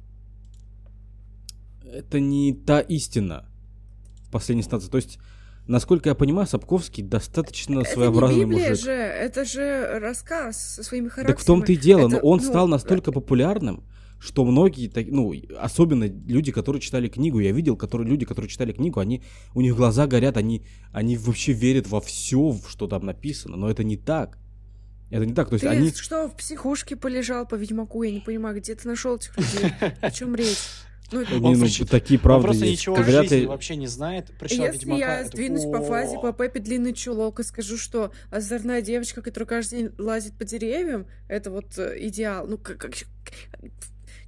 [1.92, 3.46] это не та истина
[4.28, 4.88] в последней инстанции.
[4.88, 5.18] То есть,
[5.66, 8.84] насколько я понимаю, Сапковский достаточно это своеобразный не Библия мужик.
[8.84, 11.34] же, это же рассказ со своими характерами.
[11.34, 13.84] Так в том-то и дело, но Это, он ну, стал настолько популярным,
[14.26, 18.72] что многие, так- ну, особенно люди, которые читали книгу, я видел, которые люди, которые читали
[18.72, 19.22] книгу, они,
[19.54, 23.84] у них глаза горят, они, они вообще верят во все, что там написано, но это
[23.84, 24.38] не так.
[25.10, 25.90] Это не так, то есть Ты они...
[25.92, 28.02] что, в психушке полежал по Ведьмаку?
[28.02, 29.70] Я не понимаю, где ты нашел этих людей?
[30.00, 30.58] О чем речь?
[31.12, 32.80] Ну, они, Он ну, такие Он правды просто есть.
[32.80, 34.32] ничего в Вряд жизни ли- вообще не знает.
[34.40, 38.10] Прочитал Если Ведьмака, я такой, сдвинусь по фазе, по Пеппи длинный чулок и скажу, что
[38.32, 42.48] озорная девочка, которая каждый день лазит по деревьям, это вот э, идеал.
[42.48, 42.78] Ну, как...
[42.78, 42.94] как-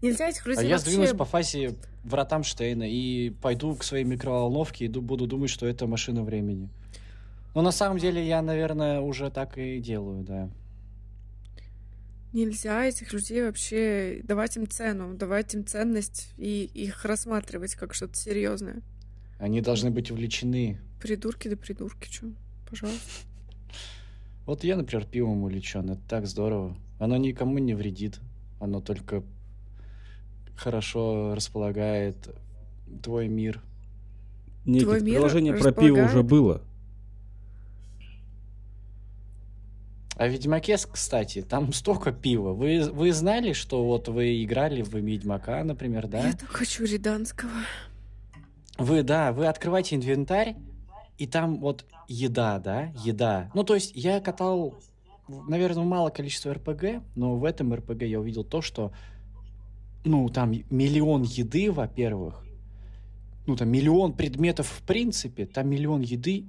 [0.01, 0.91] Нельзя этих А людей я вообще...
[0.91, 1.75] сдвинусь по фазе
[2.05, 6.69] вратам Штейна и пойду к своей микроволновке и ду- буду думать, что это машина времени.
[7.55, 10.51] Но на самом деле я, наверное, уже так и делаю, да.
[12.33, 18.17] Нельзя этих людей вообще давать им цену, давать им ценность и их рассматривать как что-то
[18.17, 18.83] серьезное.
[19.39, 20.79] Они должны быть увлечены.
[21.01, 22.27] Придурки да придурки, что?
[22.69, 23.01] Пожалуйста.
[24.47, 25.91] Вот я, например, пивом увлечен.
[25.91, 26.77] Это так здорово.
[26.99, 28.21] Оно никому не вредит.
[28.61, 29.23] Оно только
[30.59, 32.35] хорошо располагает
[33.03, 33.63] твой мир.
[34.65, 36.63] Нет, Твой мир приложение про пиво уже было.
[40.17, 42.53] А в Ведьмаке, кстати, там столько пива.
[42.53, 46.27] Вы, вы знали, что вот вы играли в Ведьмака, например, да?
[46.27, 47.53] Я так хочу риданского.
[48.79, 50.57] Вы, да, вы открываете инвентарь,
[51.19, 53.51] и там вот еда, да, еда.
[53.55, 54.75] Ну, то есть я катал,
[55.29, 58.93] наверное, мало количество РПГ, но в этом РПГ я увидел то, что,
[60.09, 62.45] ну, там миллион еды, во-первых,
[63.47, 66.47] ну, там миллион предметов в принципе, там миллион еды,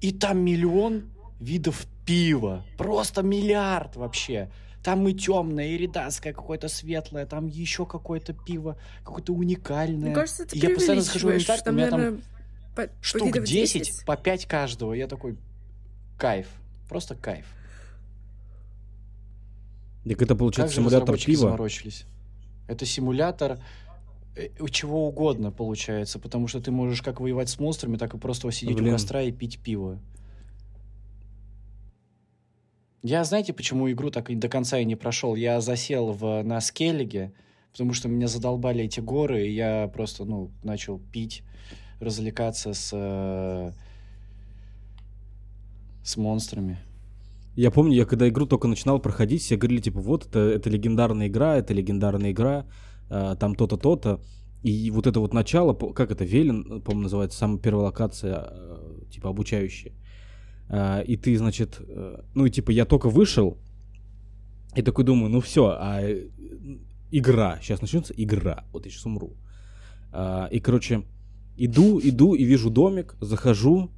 [0.00, 1.04] и там миллион
[1.40, 2.64] видов пива.
[2.76, 4.50] Просто миллиард вообще.
[4.82, 10.06] Там и темное, и редасское какое-то светлое, там еще какое-то пиво, какое-то уникальное.
[10.06, 12.22] Мне кажется, ты И я постоянно захожу в инвентарь, что у меня там наверное,
[12.74, 14.92] по- по штук видов 10, по 5 каждого.
[14.92, 15.36] Я такой,
[16.18, 16.48] кайф.
[16.88, 17.46] Просто кайф.
[20.04, 21.42] Так это получается же симулятор пива.
[21.42, 22.04] заморочились?
[22.72, 23.58] Это симулятор
[24.34, 28.50] э, чего угодно получается, потому что ты можешь как воевать с монстрами, так и просто
[28.50, 28.88] сидеть Блин.
[28.88, 29.98] у костра и пить пиво.
[33.02, 35.34] Я, знаете, почему игру так и до конца и не прошел?
[35.34, 37.32] Я засел в, на скеллиге,
[37.72, 41.42] потому что меня задолбали эти горы, и я просто, ну, начал пить,
[41.98, 43.72] развлекаться с, э,
[46.04, 46.78] с монстрами.
[47.54, 51.28] Я помню, я когда игру только начинал проходить, все говорили, типа, вот, это, это легендарная
[51.28, 52.66] игра, это легендарная игра,
[53.10, 54.20] а, там то-то, то-то.
[54.62, 59.28] И вот это вот начало, как это, Велен, по-моему, называется, самая первая локация, а, типа,
[59.28, 59.92] обучающая.
[60.68, 63.58] А, И ты, значит, э, ну и типа, я только вышел,
[64.74, 66.28] и такой думаю, ну все, а э,
[67.10, 69.36] игра, сейчас начнется игра, вот я сейчас умру.
[70.12, 71.02] А, И, короче,
[71.58, 73.90] иду, иду и вижу домик, захожу,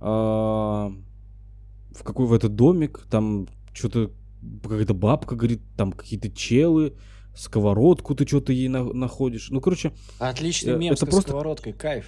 [0.00, 0.92] а,
[1.94, 4.10] в какой в этот домик, там что-то
[4.62, 6.94] какая-то бабка говорит, там какие-то челы,
[7.34, 9.50] сковородку ты что-то ей на- находишь.
[9.50, 12.06] Ну, короче, Отличный Э, мем это с просто- сковородкой, кайф.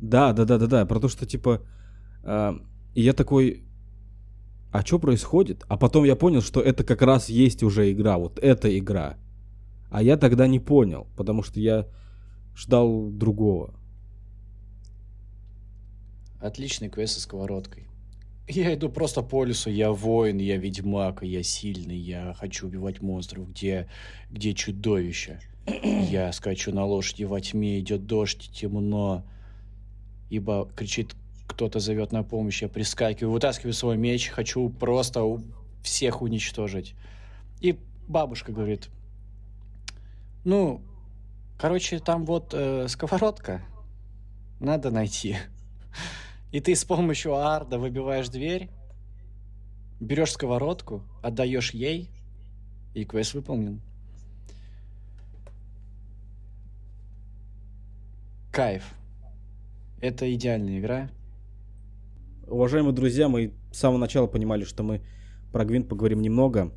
[0.00, 1.62] да, да, да, да, да, про то, что типа,
[2.22, 2.54] а,
[2.94, 3.64] и я такой,
[4.70, 5.64] а что происходит?
[5.68, 9.16] А потом я понял, что это как раз есть уже игра, вот эта игра.
[9.90, 11.86] А я тогда не понял, потому что я
[12.56, 13.74] ждал другого.
[16.40, 17.83] Отличный квест со сковородкой.
[18.46, 23.48] Я иду просто по лесу, я воин, я ведьмак, я сильный, я хочу убивать монстров,
[23.48, 23.88] где,
[24.30, 25.40] где чудовище.
[25.66, 29.24] Я скачу на лошади во тьме, идет дождь, темно.
[30.28, 31.14] Ибо кричит,
[31.46, 35.22] кто-то зовет на помощь, я прискакиваю, вытаскиваю свой меч, хочу просто
[35.82, 36.94] всех уничтожить.
[37.60, 38.90] И бабушка говорит,
[40.44, 40.82] ну,
[41.58, 43.62] короче, там вот э, сковородка,
[44.60, 45.38] надо найти.
[46.54, 48.70] И ты с помощью арда выбиваешь дверь,
[49.98, 52.12] берешь сковородку, отдаешь ей,
[52.94, 53.82] и квест выполнен.
[58.52, 58.84] Кайф.
[60.00, 61.10] Это идеальная игра.
[62.46, 65.02] Уважаемые друзья, мы с самого начала понимали, что мы
[65.52, 66.70] про Гвинт поговорим немного.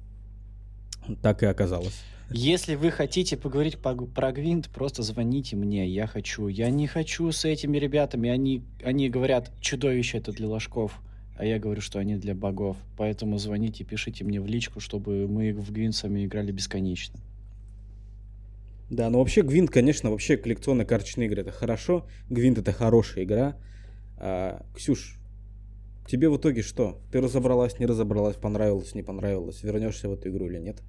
[1.21, 2.01] Так и оказалось.
[2.30, 6.47] Если вы хотите поговорить по- про Гвинт, просто звоните мне, я хочу.
[6.47, 10.99] Я не хочу с этими ребятами, они, они говорят, чудовище это для ложков,
[11.38, 12.75] а я говорю, что они для богов.
[12.97, 17.17] Поэтому звоните, пишите мне в личку, чтобы мы в Гвинт с вами играли бесконечно.
[18.89, 22.07] Да, но вообще Гвинт, конечно, вообще коллекционные карточные игры это хорошо.
[22.30, 23.55] Гвинт это хорошая игра.
[24.17, 25.17] А, Ксюш,
[26.07, 26.99] тебе в итоге что?
[27.09, 29.63] Ты разобралась, не разобралась, понравилось, не понравилось?
[29.63, 30.82] Вернешься в эту игру или нет?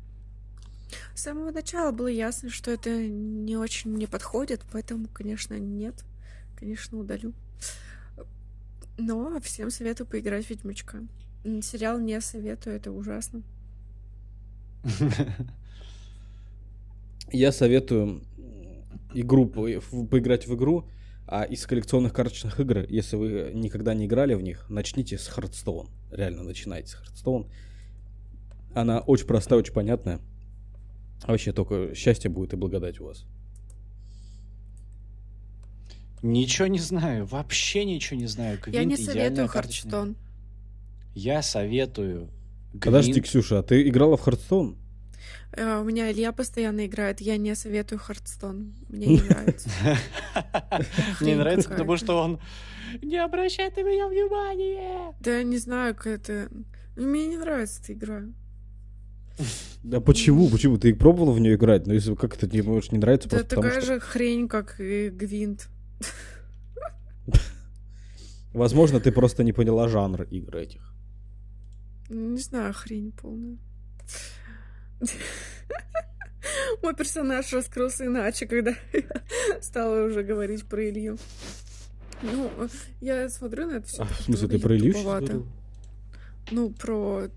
[1.14, 6.04] С самого начала было ясно, что это не очень мне подходит, поэтому, конечно, нет.
[6.56, 7.32] Конечно, удалю.
[8.96, 10.98] Но всем советую поиграть в Ведьмачка.
[11.62, 13.42] Сериал не советую, это ужасно.
[17.30, 18.22] Я советую
[19.14, 20.88] игру поиграть в игру,
[21.26, 25.88] а из коллекционных карточных игр, если вы никогда не играли в них, начните с Hearthstone.
[26.10, 27.50] Реально, начинайте с Hearthstone.
[28.74, 30.20] Она очень простая, очень понятная.
[31.22, 33.24] А Вообще только счастье будет и благодать у вас.
[36.22, 38.58] Ничего не знаю, вообще ничего не знаю.
[38.66, 39.48] Я не советую.
[39.48, 40.16] Хардстон.
[41.14, 42.28] Я советую.
[42.80, 43.26] Подожди, Гвинт.
[43.26, 44.76] Ксюша, а ты играла в Hearthstone?
[45.52, 47.20] Э, У меня Илья постоянно играет.
[47.20, 48.74] Я не советую Хардстон.
[48.88, 49.70] Мне не нравится.
[51.20, 52.40] Мне нравится, потому что он
[53.02, 55.14] не обращает на меня внимания.
[55.20, 56.48] Да я не знаю, как это...
[56.96, 58.22] Мне не нравится эта игра.
[59.82, 60.48] Да почему?
[60.48, 60.78] Почему?
[60.78, 61.86] Ты пробовала в нее играть?
[61.86, 63.94] Ну, если как это тебе может не нравится, Это просто потому такая что...
[63.94, 65.68] же хрень, как и Гвинт.
[68.52, 70.92] Возможно, ты просто не поняла жанр игр этих.
[72.08, 73.58] Не знаю, хрень полная.
[76.82, 81.18] Мой персонаж раскрылся иначе, когда я стала уже говорить про Илью.
[82.22, 82.50] Ну,
[83.00, 84.02] я смотрю на это все.
[84.02, 85.46] А, в смысле, ты про Илью?
[86.50, 87.28] Ну, про...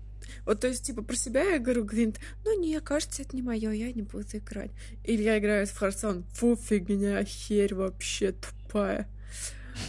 [0.46, 3.70] Вот, то есть, типа, про себя я говорю, Гвинт, ну, не, кажется, это не мое,
[3.70, 4.70] я не буду играть.
[5.04, 9.08] Или я играю в Харсон, фу, фигня, херь вообще тупая.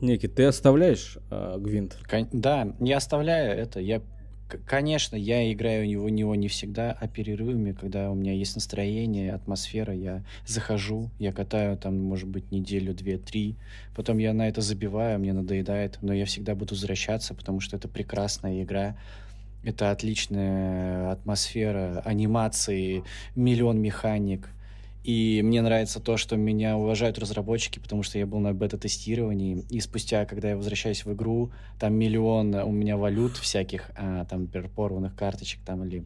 [0.00, 1.96] Ники, ты оставляешь э, Гвинт?
[2.08, 3.80] Кон- Да, не оставляю это.
[3.80, 4.02] Я,
[4.66, 9.32] конечно, я играю в него, него не всегда, а перерывами, когда у меня есть настроение,
[9.32, 13.56] атмосфера, я захожу, я катаю там, может быть, неделю, две, три,
[13.94, 17.88] потом я на это забиваю, мне надоедает, но я всегда буду возвращаться, потому что это
[17.88, 18.96] прекрасная игра,
[19.64, 24.48] это отличная атмосфера, анимации, миллион механик.
[25.08, 29.80] И мне нравится то, что меня уважают разработчики, потому что я был на бета-тестировании, и
[29.80, 31.50] спустя, когда я возвращаюсь в игру,
[31.80, 36.04] там миллион у меня валют всяких, а, там, например, порванных карточек там или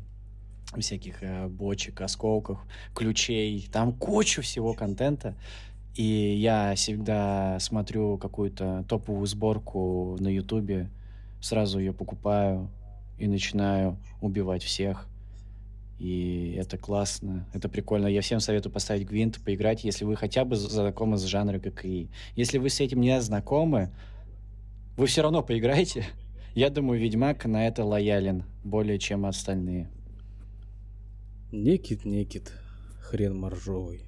[0.78, 2.60] всяких а, бочек, осколков,
[2.94, 5.34] ключей, там кучу всего контента.
[5.96, 10.90] И я всегда смотрю какую-то топовую сборку на Ютубе,
[11.40, 12.70] сразу ее покупаю
[13.18, 15.08] и начинаю убивать всех.
[16.02, 18.08] И это классно, это прикольно.
[18.08, 22.10] Я всем советую поставить Гвинт, поиграть, если вы хотя бы знакомы с жанром ККИ.
[22.34, 23.94] Если вы с этим не знакомы,
[24.96, 26.04] вы все равно поиграете.
[26.56, 29.88] Я думаю, Ведьмак на это лоялен более, чем остальные.
[31.52, 32.52] Некит, некит,
[33.00, 34.02] хрен моржовый.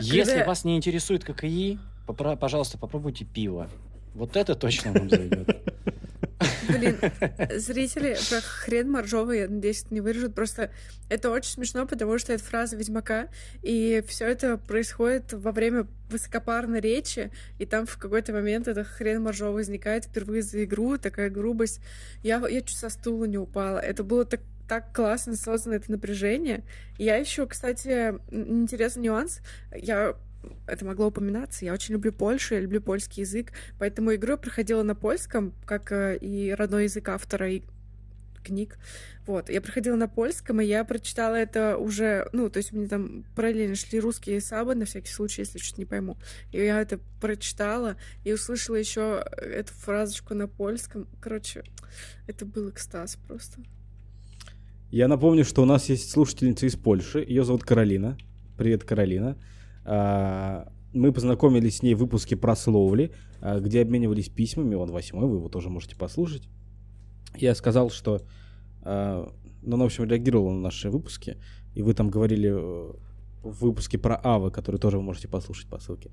[0.00, 3.70] Если вас не интересует ККИ, пожалуйста, попробуйте пиво.
[4.14, 5.48] Вот это точно вам зайдет.
[6.72, 6.98] Блин,
[7.58, 10.34] зрители про хрен моржовый, я надеюсь, это не вырежут.
[10.34, 10.70] Просто
[11.08, 13.28] это очень смешно, потому что это фраза Ведьмака,
[13.62, 19.22] и все это происходит во время высокопарной речи, и там в какой-то момент это хрен
[19.22, 21.80] моржовый возникает впервые за игру, такая грубость.
[22.22, 23.78] Я, я чуть со стула не упала.
[23.78, 26.64] Это было так так классно создано это напряжение.
[26.96, 29.40] Я еще, кстати, интересный нюанс.
[29.74, 30.14] Я
[30.66, 31.64] это могло упоминаться.
[31.64, 35.92] Я очень люблю Польшу, я люблю польский язык, поэтому игру я проходила на польском, как
[35.92, 37.62] э, и родной язык автора и
[38.42, 38.78] книг.
[39.26, 42.88] Вот, я проходила на польском, и я прочитала это уже, ну, то есть у меня
[42.88, 46.16] там параллельно шли русские сабы, на всякий случай, если что-то не пойму.
[46.50, 51.06] И я это прочитала и услышала еще эту фразочку на польском.
[51.20, 51.62] Короче,
[52.26, 53.60] это был экстаз просто.
[54.90, 57.20] Я напомню, что у нас есть слушательница из Польши.
[57.20, 58.18] Ее зовут Каролина.
[58.58, 59.38] Привет, Каролина.
[59.84, 64.74] А, Мы познакомились с ней в выпуске про Словли, а, где обменивались письмами.
[64.74, 66.48] Он восьмой, вы его тоже можете послушать.
[67.36, 68.20] Я сказал, что...
[68.82, 71.38] а, Ну, в общем, реагировала на наши выпуски.
[71.74, 72.92] И вы там говорили э,
[73.42, 76.10] в выпуске про Авы, который тоже вы можете послушать по ссылке.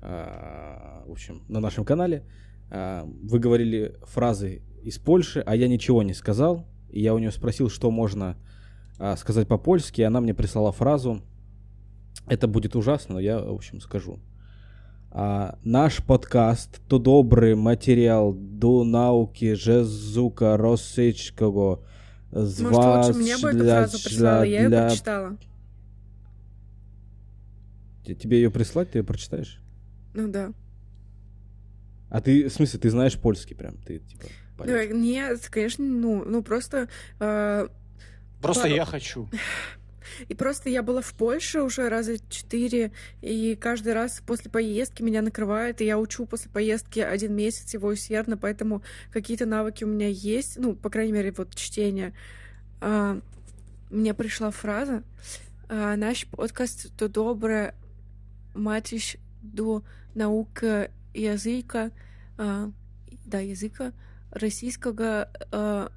[0.00, 2.22] В общем, на нашем канале.
[2.70, 6.66] Вы говорили фразы из Польши, а я ничего не сказал.
[6.90, 8.36] И я у нее спросил, что можно
[9.16, 11.22] сказать по-польски, и она мне прислала фразу.
[12.26, 14.18] Это будет ужасно, но я, в общем, скажу.
[15.10, 21.84] А, наш подкаст то добрый материал до науки жезука российского
[22.32, 25.36] з Может, вас лучше мне бы эту фразу прислала, я ее прочитала.
[28.04, 29.60] Тебе ее прислать, ты ее прочитаешь?
[30.14, 30.52] Ну да.
[32.10, 33.78] А ты, в смысле, ты знаешь польский прям?
[33.78, 34.26] Ты, типа,
[34.58, 34.94] поймёшь?
[34.94, 37.68] нет, конечно, ну, ну просто э,
[38.40, 39.28] Просто Пару- я хочу.
[40.28, 42.92] И просто я была в Польше уже раза четыре,
[43.22, 47.88] и каждый раз после поездки меня накрывает, и я учу после поездки один месяц его
[47.88, 52.14] усердно, поэтому какие-то навыки у меня есть, ну, по крайней мере, вот чтение.
[52.80, 53.20] А,
[53.90, 55.02] мне пришла фраза,
[55.68, 57.74] а, наш подкаст то добре
[58.54, 59.82] матиш до
[60.14, 61.90] науки языка,
[62.38, 62.70] а,
[63.24, 63.92] да, языка
[64.30, 65.90] российского а,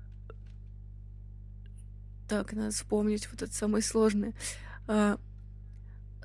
[2.30, 4.34] так, надо вспомнить вот это самое сложное.
[4.88, 5.18] А,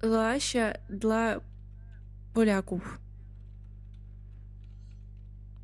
[0.02, 1.40] Лаща для
[2.34, 3.00] поляков.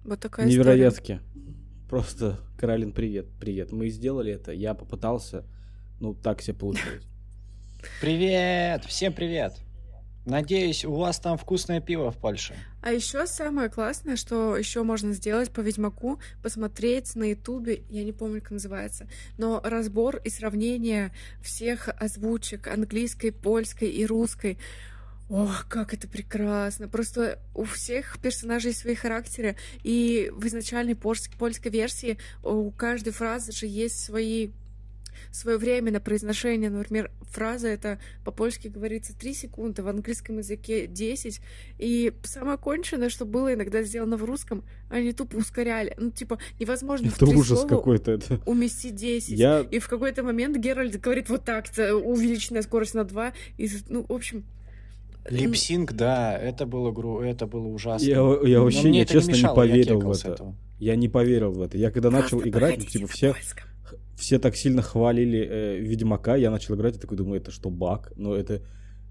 [0.03, 0.63] Вот такая история.
[0.63, 1.21] Невероятки.
[1.89, 3.71] Просто, Каролин, привет, привет.
[3.71, 5.45] Мы сделали это, я попытался,
[6.01, 7.05] ну, так себе получилось.
[8.01, 8.85] Привет!
[8.85, 9.55] Всем привет!
[10.27, 12.55] Надеюсь, у вас там вкусное пиво в Польше.
[12.83, 18.13] А еще самое классное, что еще можно сделать по Ведьмаку, посмотреть на Ютубе, я не
[18.13, 19.09] помню, как называется,
[19.39, 21.13] но разбор и сравнение
[21.43, 24.59] всех озвучек английской, польской и русской.
[25.31, 26.89] Ох, как это прекрасно.
[26.89, 33.67] Просто у всех персонажей свои характеры, и в изначальной польской версии у каждой фразы же
[33.67, 34.51] есть свои
[35.31, 36.71] свое время на произношение.
[36.71, 41.41] Например, фраза это по-польски говорится 3 секунды, в английском языке 10.
[41.79, 45.95] И самое конченное, что было иногда сделано в русском, они тупо ускоряли.
[45.99, 48.13] Ну, типа, невозможно это в ужас какой-то.
[48.13, 48.41] Это...
[48.47, 49.31] уместить 10.
[49.31, 49.61] Я...
[49.61, 53.33] И в какой-то момент Геральт говорит вот так, увеличенная скорость на 2.
[53.59, 54.45] И, ну, в общем,
[55.29, 57.21] Липсинг, да, это было, гру...
[57.21, 58.05] это было ужасно.
[58.05, 60.55] Я, я вообще, я, честно, не, не поверил в это.
[60.79, 61.77] Я не поверил в это.
[61.77, 63.35] Я когда Просто начал играть, ну, типа, все,
[64.17, 68.13] все так сильно хвалили э, Ведьмака, я начал играть и такой думаю, это что, баг?
[68.17, 68.63] Но это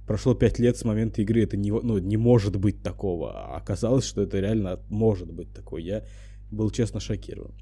[0.08, 3.32] прошло пять лет с момента игры, это не, ну, не может быть такого.
[3.32, 5.82] А оказалось, что это реально может быть такое.
[5.82, 6.04] Я
[6.52, 7.54] был честно шокирован.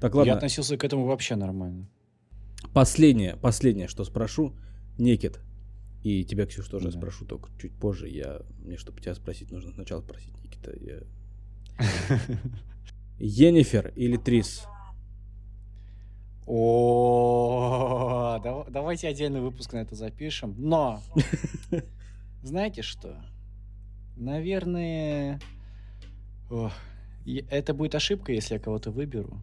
[0.00, 0.30] Так, ладно.
[0.30, 1.88] Я относился к этому вообще нормально.
[2.74, 4.54] Последнее, последнее, что спрошу.
[4.98, 5.40] Некит.
[6.02, 6.98] И тебя, Ксюш, тоже да.
[6.98, 8.08] спрошу, только чуть позже.
[8.08, 10.72] Я, мне, чтобы тебя спросить, нужно сначала спросить Никита.
[10.78, 11.00] Я...
[13.18, 14.64] Енифер или Трис?
[16.46, 18.38] О,
[18.68, 20.54] давайте отдельный выпуск на это запишем.
[20.58, 21.00] Но,
[22.42, 23.16] знаете что?
[24.16, 25.40] Наверное,
[27.24, 29.40] это будет ошибка, если я кого-то выберу.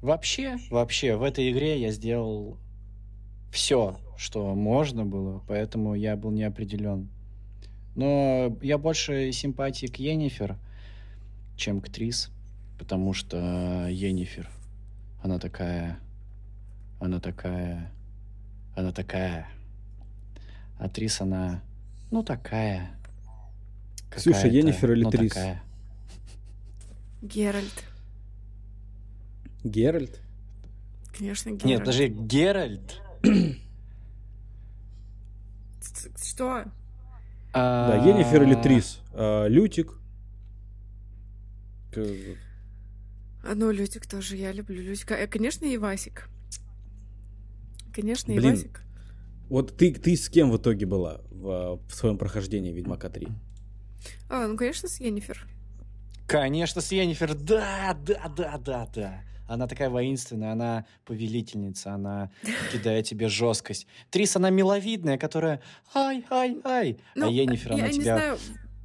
[0.00, 2.58] Вообще, вообще, в этой игре я сделал
[3.52, 7.08] все, что можно было, поэтому я был не определен.
[7.94, 10.58] Но я больше симпатии к Енифер,
[11.56, 12.30] чем к Трис,
[12.78, 14.50] потому что Енифер—
[15.22, 16.00] она такая,
[16.98, 17.92] она такая,
[18.74, 19.48] она такая.
[20.78, 21.62] А Трис, она,
[22.10, 22.90] ну, такая.
[24.10, 25.32] Ксюша, Енифер или ну, Трис?
[25.32, 25.62] Такая.
[27.22, 27.84] Геральт.
[29.62, 30.20] Геральт?
[31.16, 31.64] Конечно, Геральт.
[31.64, 33.00] Нет, даже Геральт.
[36.20, 36.64] Что?
[37.52, 39.00] Да, Енифер или Трис?
[39.12, 39.98] А, Лютик.
[43.44, 45.14] А, ну, Лютик тоже, я люблю Лютика.
[45.14, 46.28] Э, конечно, и Васик.
[47.92, 48.82] Конечно, Блин, и Васик.
[49.48, 53.28] Вот ты, ты с кем в итоге была в, в своем прохождении Ведьмака 3?
[54.28, 55.46] А, ну, конечно, с Енифер.
[56.26, 59.24] Конечно, с Енифер, да, да, да, да, да.
[59.48, 62.30] Она такая воинственная, она повелительница, она
[62.72, 63.86] кидает тебе жесткость.
[64.10, 65.60] Трис, она миловидная, которая
[65.94, 66.96] ай, ай, ай.
[67.14, 68.02] А ну, а Енифер, она тебя...
[68.02, 68.38] Знаю,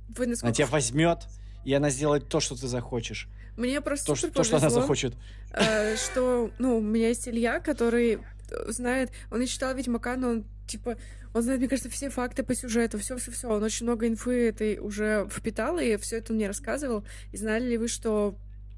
[0.10, 0.48] вы насколько...
[0.48, 1.28] Она тебя возьмет,
[1.64, 3.30] и она сделает то, что ты захочешь.
[3.58, 5.16] Мне просто то, что, то, что она захочет.
[5.52, 8.20] Э, что, ну, у меня есть Илья, который
[8.68, 10.98] знает, он не читал Ведьмака, но он, типа,
[11.34, 13.50] он знает, мне кажется, все факты по сюжету, все-все-все.
[13.50, 17.04] Он очень много инфы этой уже впитал, и все это мне рассказывал.
[17.32, 18.36] И знали ли вы, что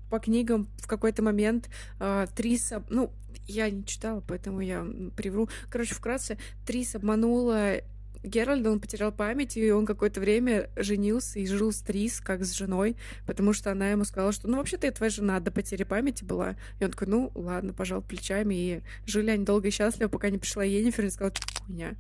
[0.10, 1.70] по книгам в какой-то момент
[2.00, 2.74] э, Трис...
[2.90, 3.12] Ну,
[3.48, 5.50] я не читала, поэтому я привру.
[5.70, 7.82] Короче, вкратце, Трис обманула
[8.24, 12.54] Геральда, он потерял память, и он какое-то время женился и жил с Трис, как с
[12.54, 12.96] женой,
[13.26, 16.56] потому что она ему сказала, что, ну, вообще-то я твоя жена до потери памяти была.
[16.80, 20.38] И он такой, ну, ладно, пожал плечами, и жили они долго и счастливо, пока не
[20.38, 21.34] пришла Енифер и сказала,
[21.66, 21.96] хуйня,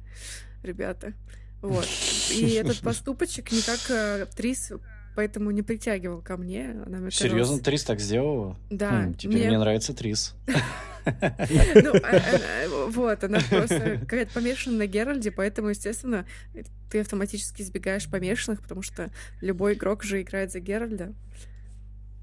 [0.64, 1.14] ребята.
[1.62, 1.88] Вот.
[2.32, 4.72] И этот поступочек никак э, Трис
[5.16, 6.82] поэтому не притягивал ко мне.
[6.86, 7.60] Она мне Серьезно.
[7.60, 8.58] Трис так сделала?
[8.70, 9.04] Да.
[9.04, 9.48] Хм, теперь мне...
[9.48, 10.34] мне нравится Трис.
[11.76, 16.26] Ну, а, а, вот, она просто какая-то помешана на Геральде, поэтому, естественно,
[16.92, 21.14] ты автоматически избегаешь помешанных, потому что любой игрок же играет за Геральда.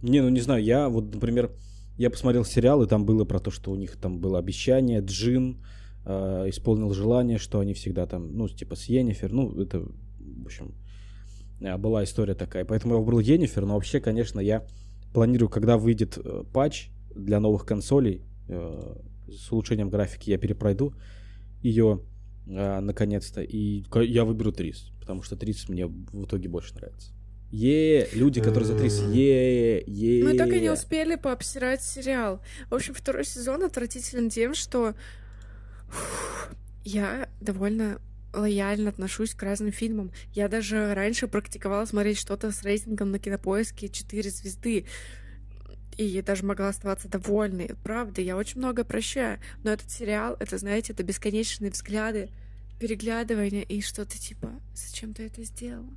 [0.02, 1.50] Не, ну не знаю, я вот, например,
[1.96, 5.64] я посмотрел сериал, и там было про то, что у них там было обещание, Джин
[6.04, 10.74] э, исполнил желание, что они всегда там, ну, типа с Йеннифер, ну, это, в общем,
[11.78, 12.64] была история такая.
[12.64, 14.66] Поэтому я выбрал Йеннифер, но вообще, конечно, я
[15.14, 20.94] планирую, когда выйдет э, патч для новых консолей, с улучшением графики я перепройду
[21.62, 22.00] ее
[22.46, 23.42] э, наконец-то.
[23.42, 27.12] И я выберу Трис, потому что Трис мне в итоге больше нравится.
[27.52, 30.24] Е, люди, которые за Трис, е, е.
[30.24, 32.40] Мы так и не успели пообсирать сериал.
[32.70, 34.94] В общем, второй сезон отвратителен тем, что
[36.84, 38.00] я довольно
[38.34, 40.10] лояльно отношусь к разным фильмам.
[40.34, 44.84] Я даже раньше практиковала смотреть что-то с рейтингом на кинопоиске 4 звезды
[45.96, 47.70] и даже могла оставаться довольной.
[47.82, 52.30] Правда, я очень много прощаю, но этот сериал, это, знаете, это бесконечные взгляды,
[52.78, 55.88] переглядывания и что-то типа «Зачем ты это сделал?»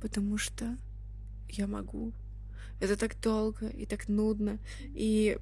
[0.00, 0.76] Потому что
[1.48, 2.12] я могу.
[2.80, 4.58] Это так долго и так нудно.
[4.94, 5.38] И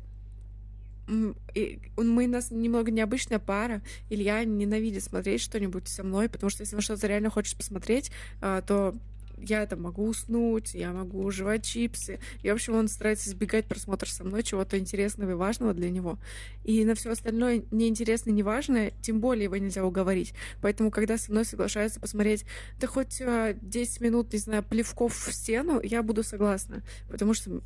[1.54, 3.82] и мы нас немного необычная пара.
[4.10, 8.62] Илья ненавидит смотреть что-нибудь со мной, потому что если он что-то реально хочет посмотреть, а,
[8.62, 8.94] то
[9.40, 12.20] я там могу уснуть, я могу жевать чипсы.
[12.42, 16.18] И, в общем, он старается избегать просмотра со мной чего-то интересного и важного для него.
[16.64, 20.34] И на все остальное неинтересное и неважное, тем более его нельзя уговорить.
[20.60, 22.44] Поэтому, когда со мной соглашаются посмотреть,
[22.78, 26.82] да хоть 10 а, минут, не знаю, плевков в стену, я буду согласна.
[27.08, 27.62] Потому что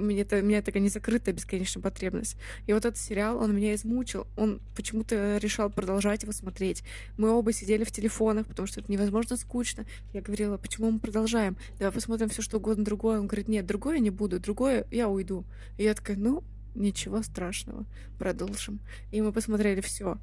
[0.00, 2.36] меня, это, у меня такая незакрытая бесконечная потребность.
[2.66, 4.26] И вот этот сериал, он меня измучил.
[4.36, 6.82] Он почему-то решал продолжать его смотреть.
[7.18, 9.84] Мы оба сидели в телефонах, потому что это невозможно скучно.
[10.12, 11.56] Я говорила, почему мы продолжаем?
[11.78, 13.20] Давай посмотрим все что угодно другое.
[13.20, 15.44] Он говорит, нет, другое не буду, другое я уйду.
[15.76, 16.42] И я такая, ну,
[16.74, 17.84] ничего страшного,
[18.18, 18.80] продолжим.
[19.10, 20.18] И мы посмотрели все.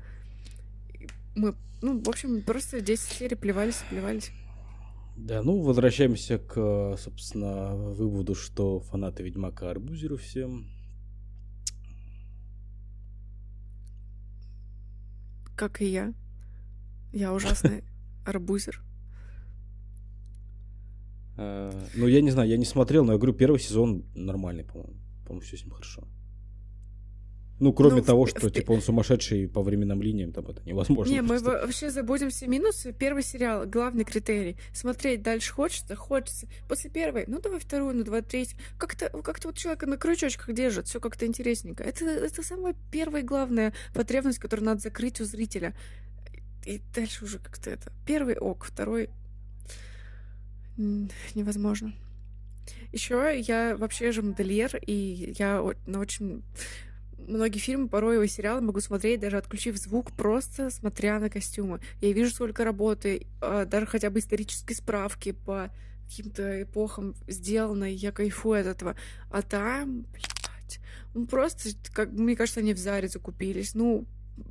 [1.36, 4.32] Мы, ну, в общем, просто 10 серий плевались, плевались.
[5.22, 10.66] Да, ну, возвращаемся к, собственно, выводу, что фанаты Ведьмака арбузеру всем.
[15.58, 16.14] Как и я.
[17.12, 17.84] Я ужасный
[18.26, 18.82] арбузер.
[21.36, 24.96] А, ну, я не знаю, я не смотрел, но я говорю, первый сезон нормальный, по-моему.
[25.26, 26.08] По-моему, все с ним хорошо.
[27.60, 28.52] Ну, кроме ну, того, что, в...
[28.52, 31.12] типа, он сумасшедший по временным линиям, там это невозможно.
[31.12, 31.46] Не, просто.
[31.46, 32.94] мы вообще забудем все минусы.
[32.94, 34.56] Первый сериал, главный критерий.
[34.74, 35.96] Смотреть дальше хочется?
[35.96, 36.48] Хочется.
[36.70, 38.58] После первой, ну, давай вторую, ну, давай третью.
[38.78, 41.84] Как-то как вот человека на крючочках держит, все как-то интересненько.
[41.84, 45.76] Это, это самая первая главная потребность, которую надо закрыть у зрителя.
[46.66, 47.92] И дальше уже как-то это.
[48.06, 49.10] Первый ок, второй
[51.36, 51.94] невозможно.
[52.94, 56.44] Еще я вообще же модельер, и я на очень
[57.28, 61.80] многие фильмы, порой и сериалы могу смотреть, даже отключив звук, просто смотря на костюмы.
[62.02, 65.72] Я вижу, сколько работы, а, даже хотя бы исторические справки по
[66.06, 68.96] каким-то эпохам сделаны, я кайфую от этого.
[69.30, 70.80] А там, блядь,
[71.14, 73.76] ну просто, как мне кажется, они в Заре закупились.
[73.76, 74.06] Ну,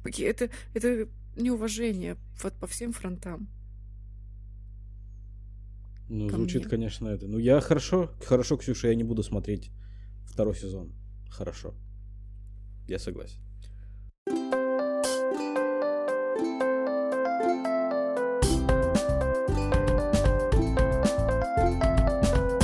[0.04, 3.48] это, это неуважение вот по всем фронтам.
[6.08, 6.70] Ну, звучит, мне.
[6.70, 7.26] конечно, это.
[7.26, 9.70] Ну, я хорошо, хорошо, Ксюша, я не буду смотреть
[10.26, 10.92] второй сезон.
[11.28, 11.74] Хорошо.
[12.88, 13.36] Я согласен.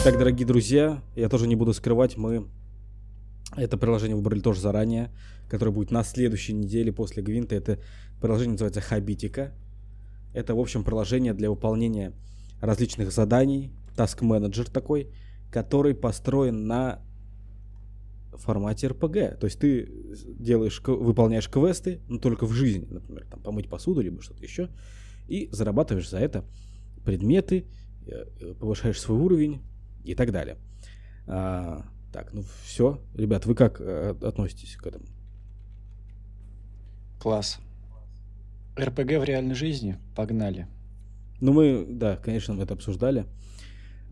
[0.02, 2.46] Так, дорогие друзья, я тоже не буду скрывать, мы
[3.56, 5.10] это приложение выбрали тоже заранее,
[5.48, 7.54] которое будет на следующей неделе после Гвинта.
[7.54, 7.78] Это
[8.20, 9.52] приложение называется Хабитика.
[10.32, 12.12] Это, в общем, приложение для выполнения
[12.60, 15.12] различных заданий, task менеджер такой,
[15.52, 17.00] который построен на
[18.36, 19.38] формате РПГ.
[19.38, 19.88] То есть ты
[20.38, 24.68] делаешь, выполняешь квесты, но только в жизни, например, там, помыть посуду, либо что-то еще,
[25.28, 26.44] и зарабатываешь за это
[27.04, 27.66] предметы,
[28.06, 29.60] э, э, повышаешь свой уровень
[30.04, 30.56] и так далее.
[31.26, 33.00] А, так, ну все.
[33.14, 35.04] Ребят, вы как э, относитесь к этому?
[37.20, 37.58] Класс.
[38.78, 39.96] РПГ в реальной жизни?
[40.14, 40.66] Погнали.
[41.40, 43.26] Ну, мы, да, конечно, мы это обсуждали.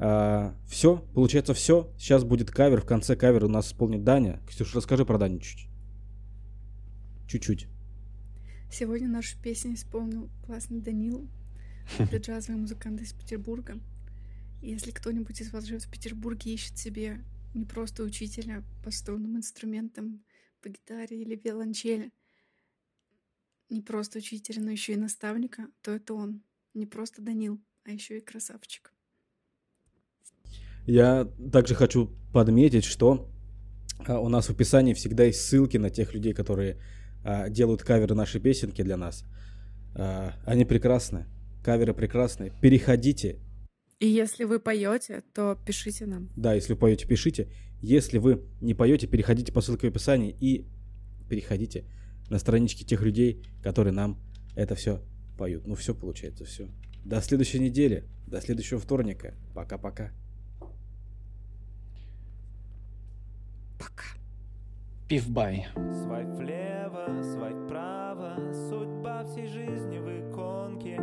[0.05, 1.95] А, все, получается все.
[1.97, 2.81] Сейчас будет кавер.
[2.81, 4.43] В конце кавера у нас исполнит Даня.
[4.49, 5.69] Ксюша, расскажи про Даню чуть-чуть.
[7.29, 7.69] Чуть-чуть.
[8.69, 11.31] Сегодня нашу песню исполнил классный Данил.
[12.13, 13.79] Джазовый музыкант из Петербурга.
[14.61, 17.25] Если кто-нибудь из вас живет в Петербурге, ищет себе
[17.55, 20.25] не просто учителя по струнным инструментам,
[20.63, 22.11] по гитаре или виолончели,
[23.69, 26.43] не просто учителя, но еще и наставника, то это он.
[26.75, 28.93] Не просто Данил, а еще и красавчик.
[30.87, 33.29] Я также хочу подметить, что
[34.07, 36.79] а, у нас в описании всегда есть ссылки на тех людей, которые
[37.25, 39.25] а, делают каверы нашей песенки для нас.
[39.95, 41.27] А, они прекрасны.
[41.65, 42.53] Каверы прекрасны.
[42.61, 43.39] Переходите.
[44.01, 46.31] И если вы поете, то пишите нам.
[46.37, 47.49] Да, если вы поете, пишите.
[47.81, 50.67] Если вы не поете, переходите по ссылке в описании и
[51.29, 51.85] переходите
[52.29, 54.19] на странички тех людей, которые нам
[54.57, 55.03] это все
[55.39, 55.67] поют.
[55.67, 56.69] Ну все получается, все.
[57.05, 59.35] До следующей недели, до следующего вторника.
[59.55, 60.13] Пока-пока.
[63.83, 64.05] Пока.
[65.09, 65.67] Пивбай.
[65.75, 68.37] Свайп влево, свайп право,
[68.69, 70.97] судьба всей жизни в иконке.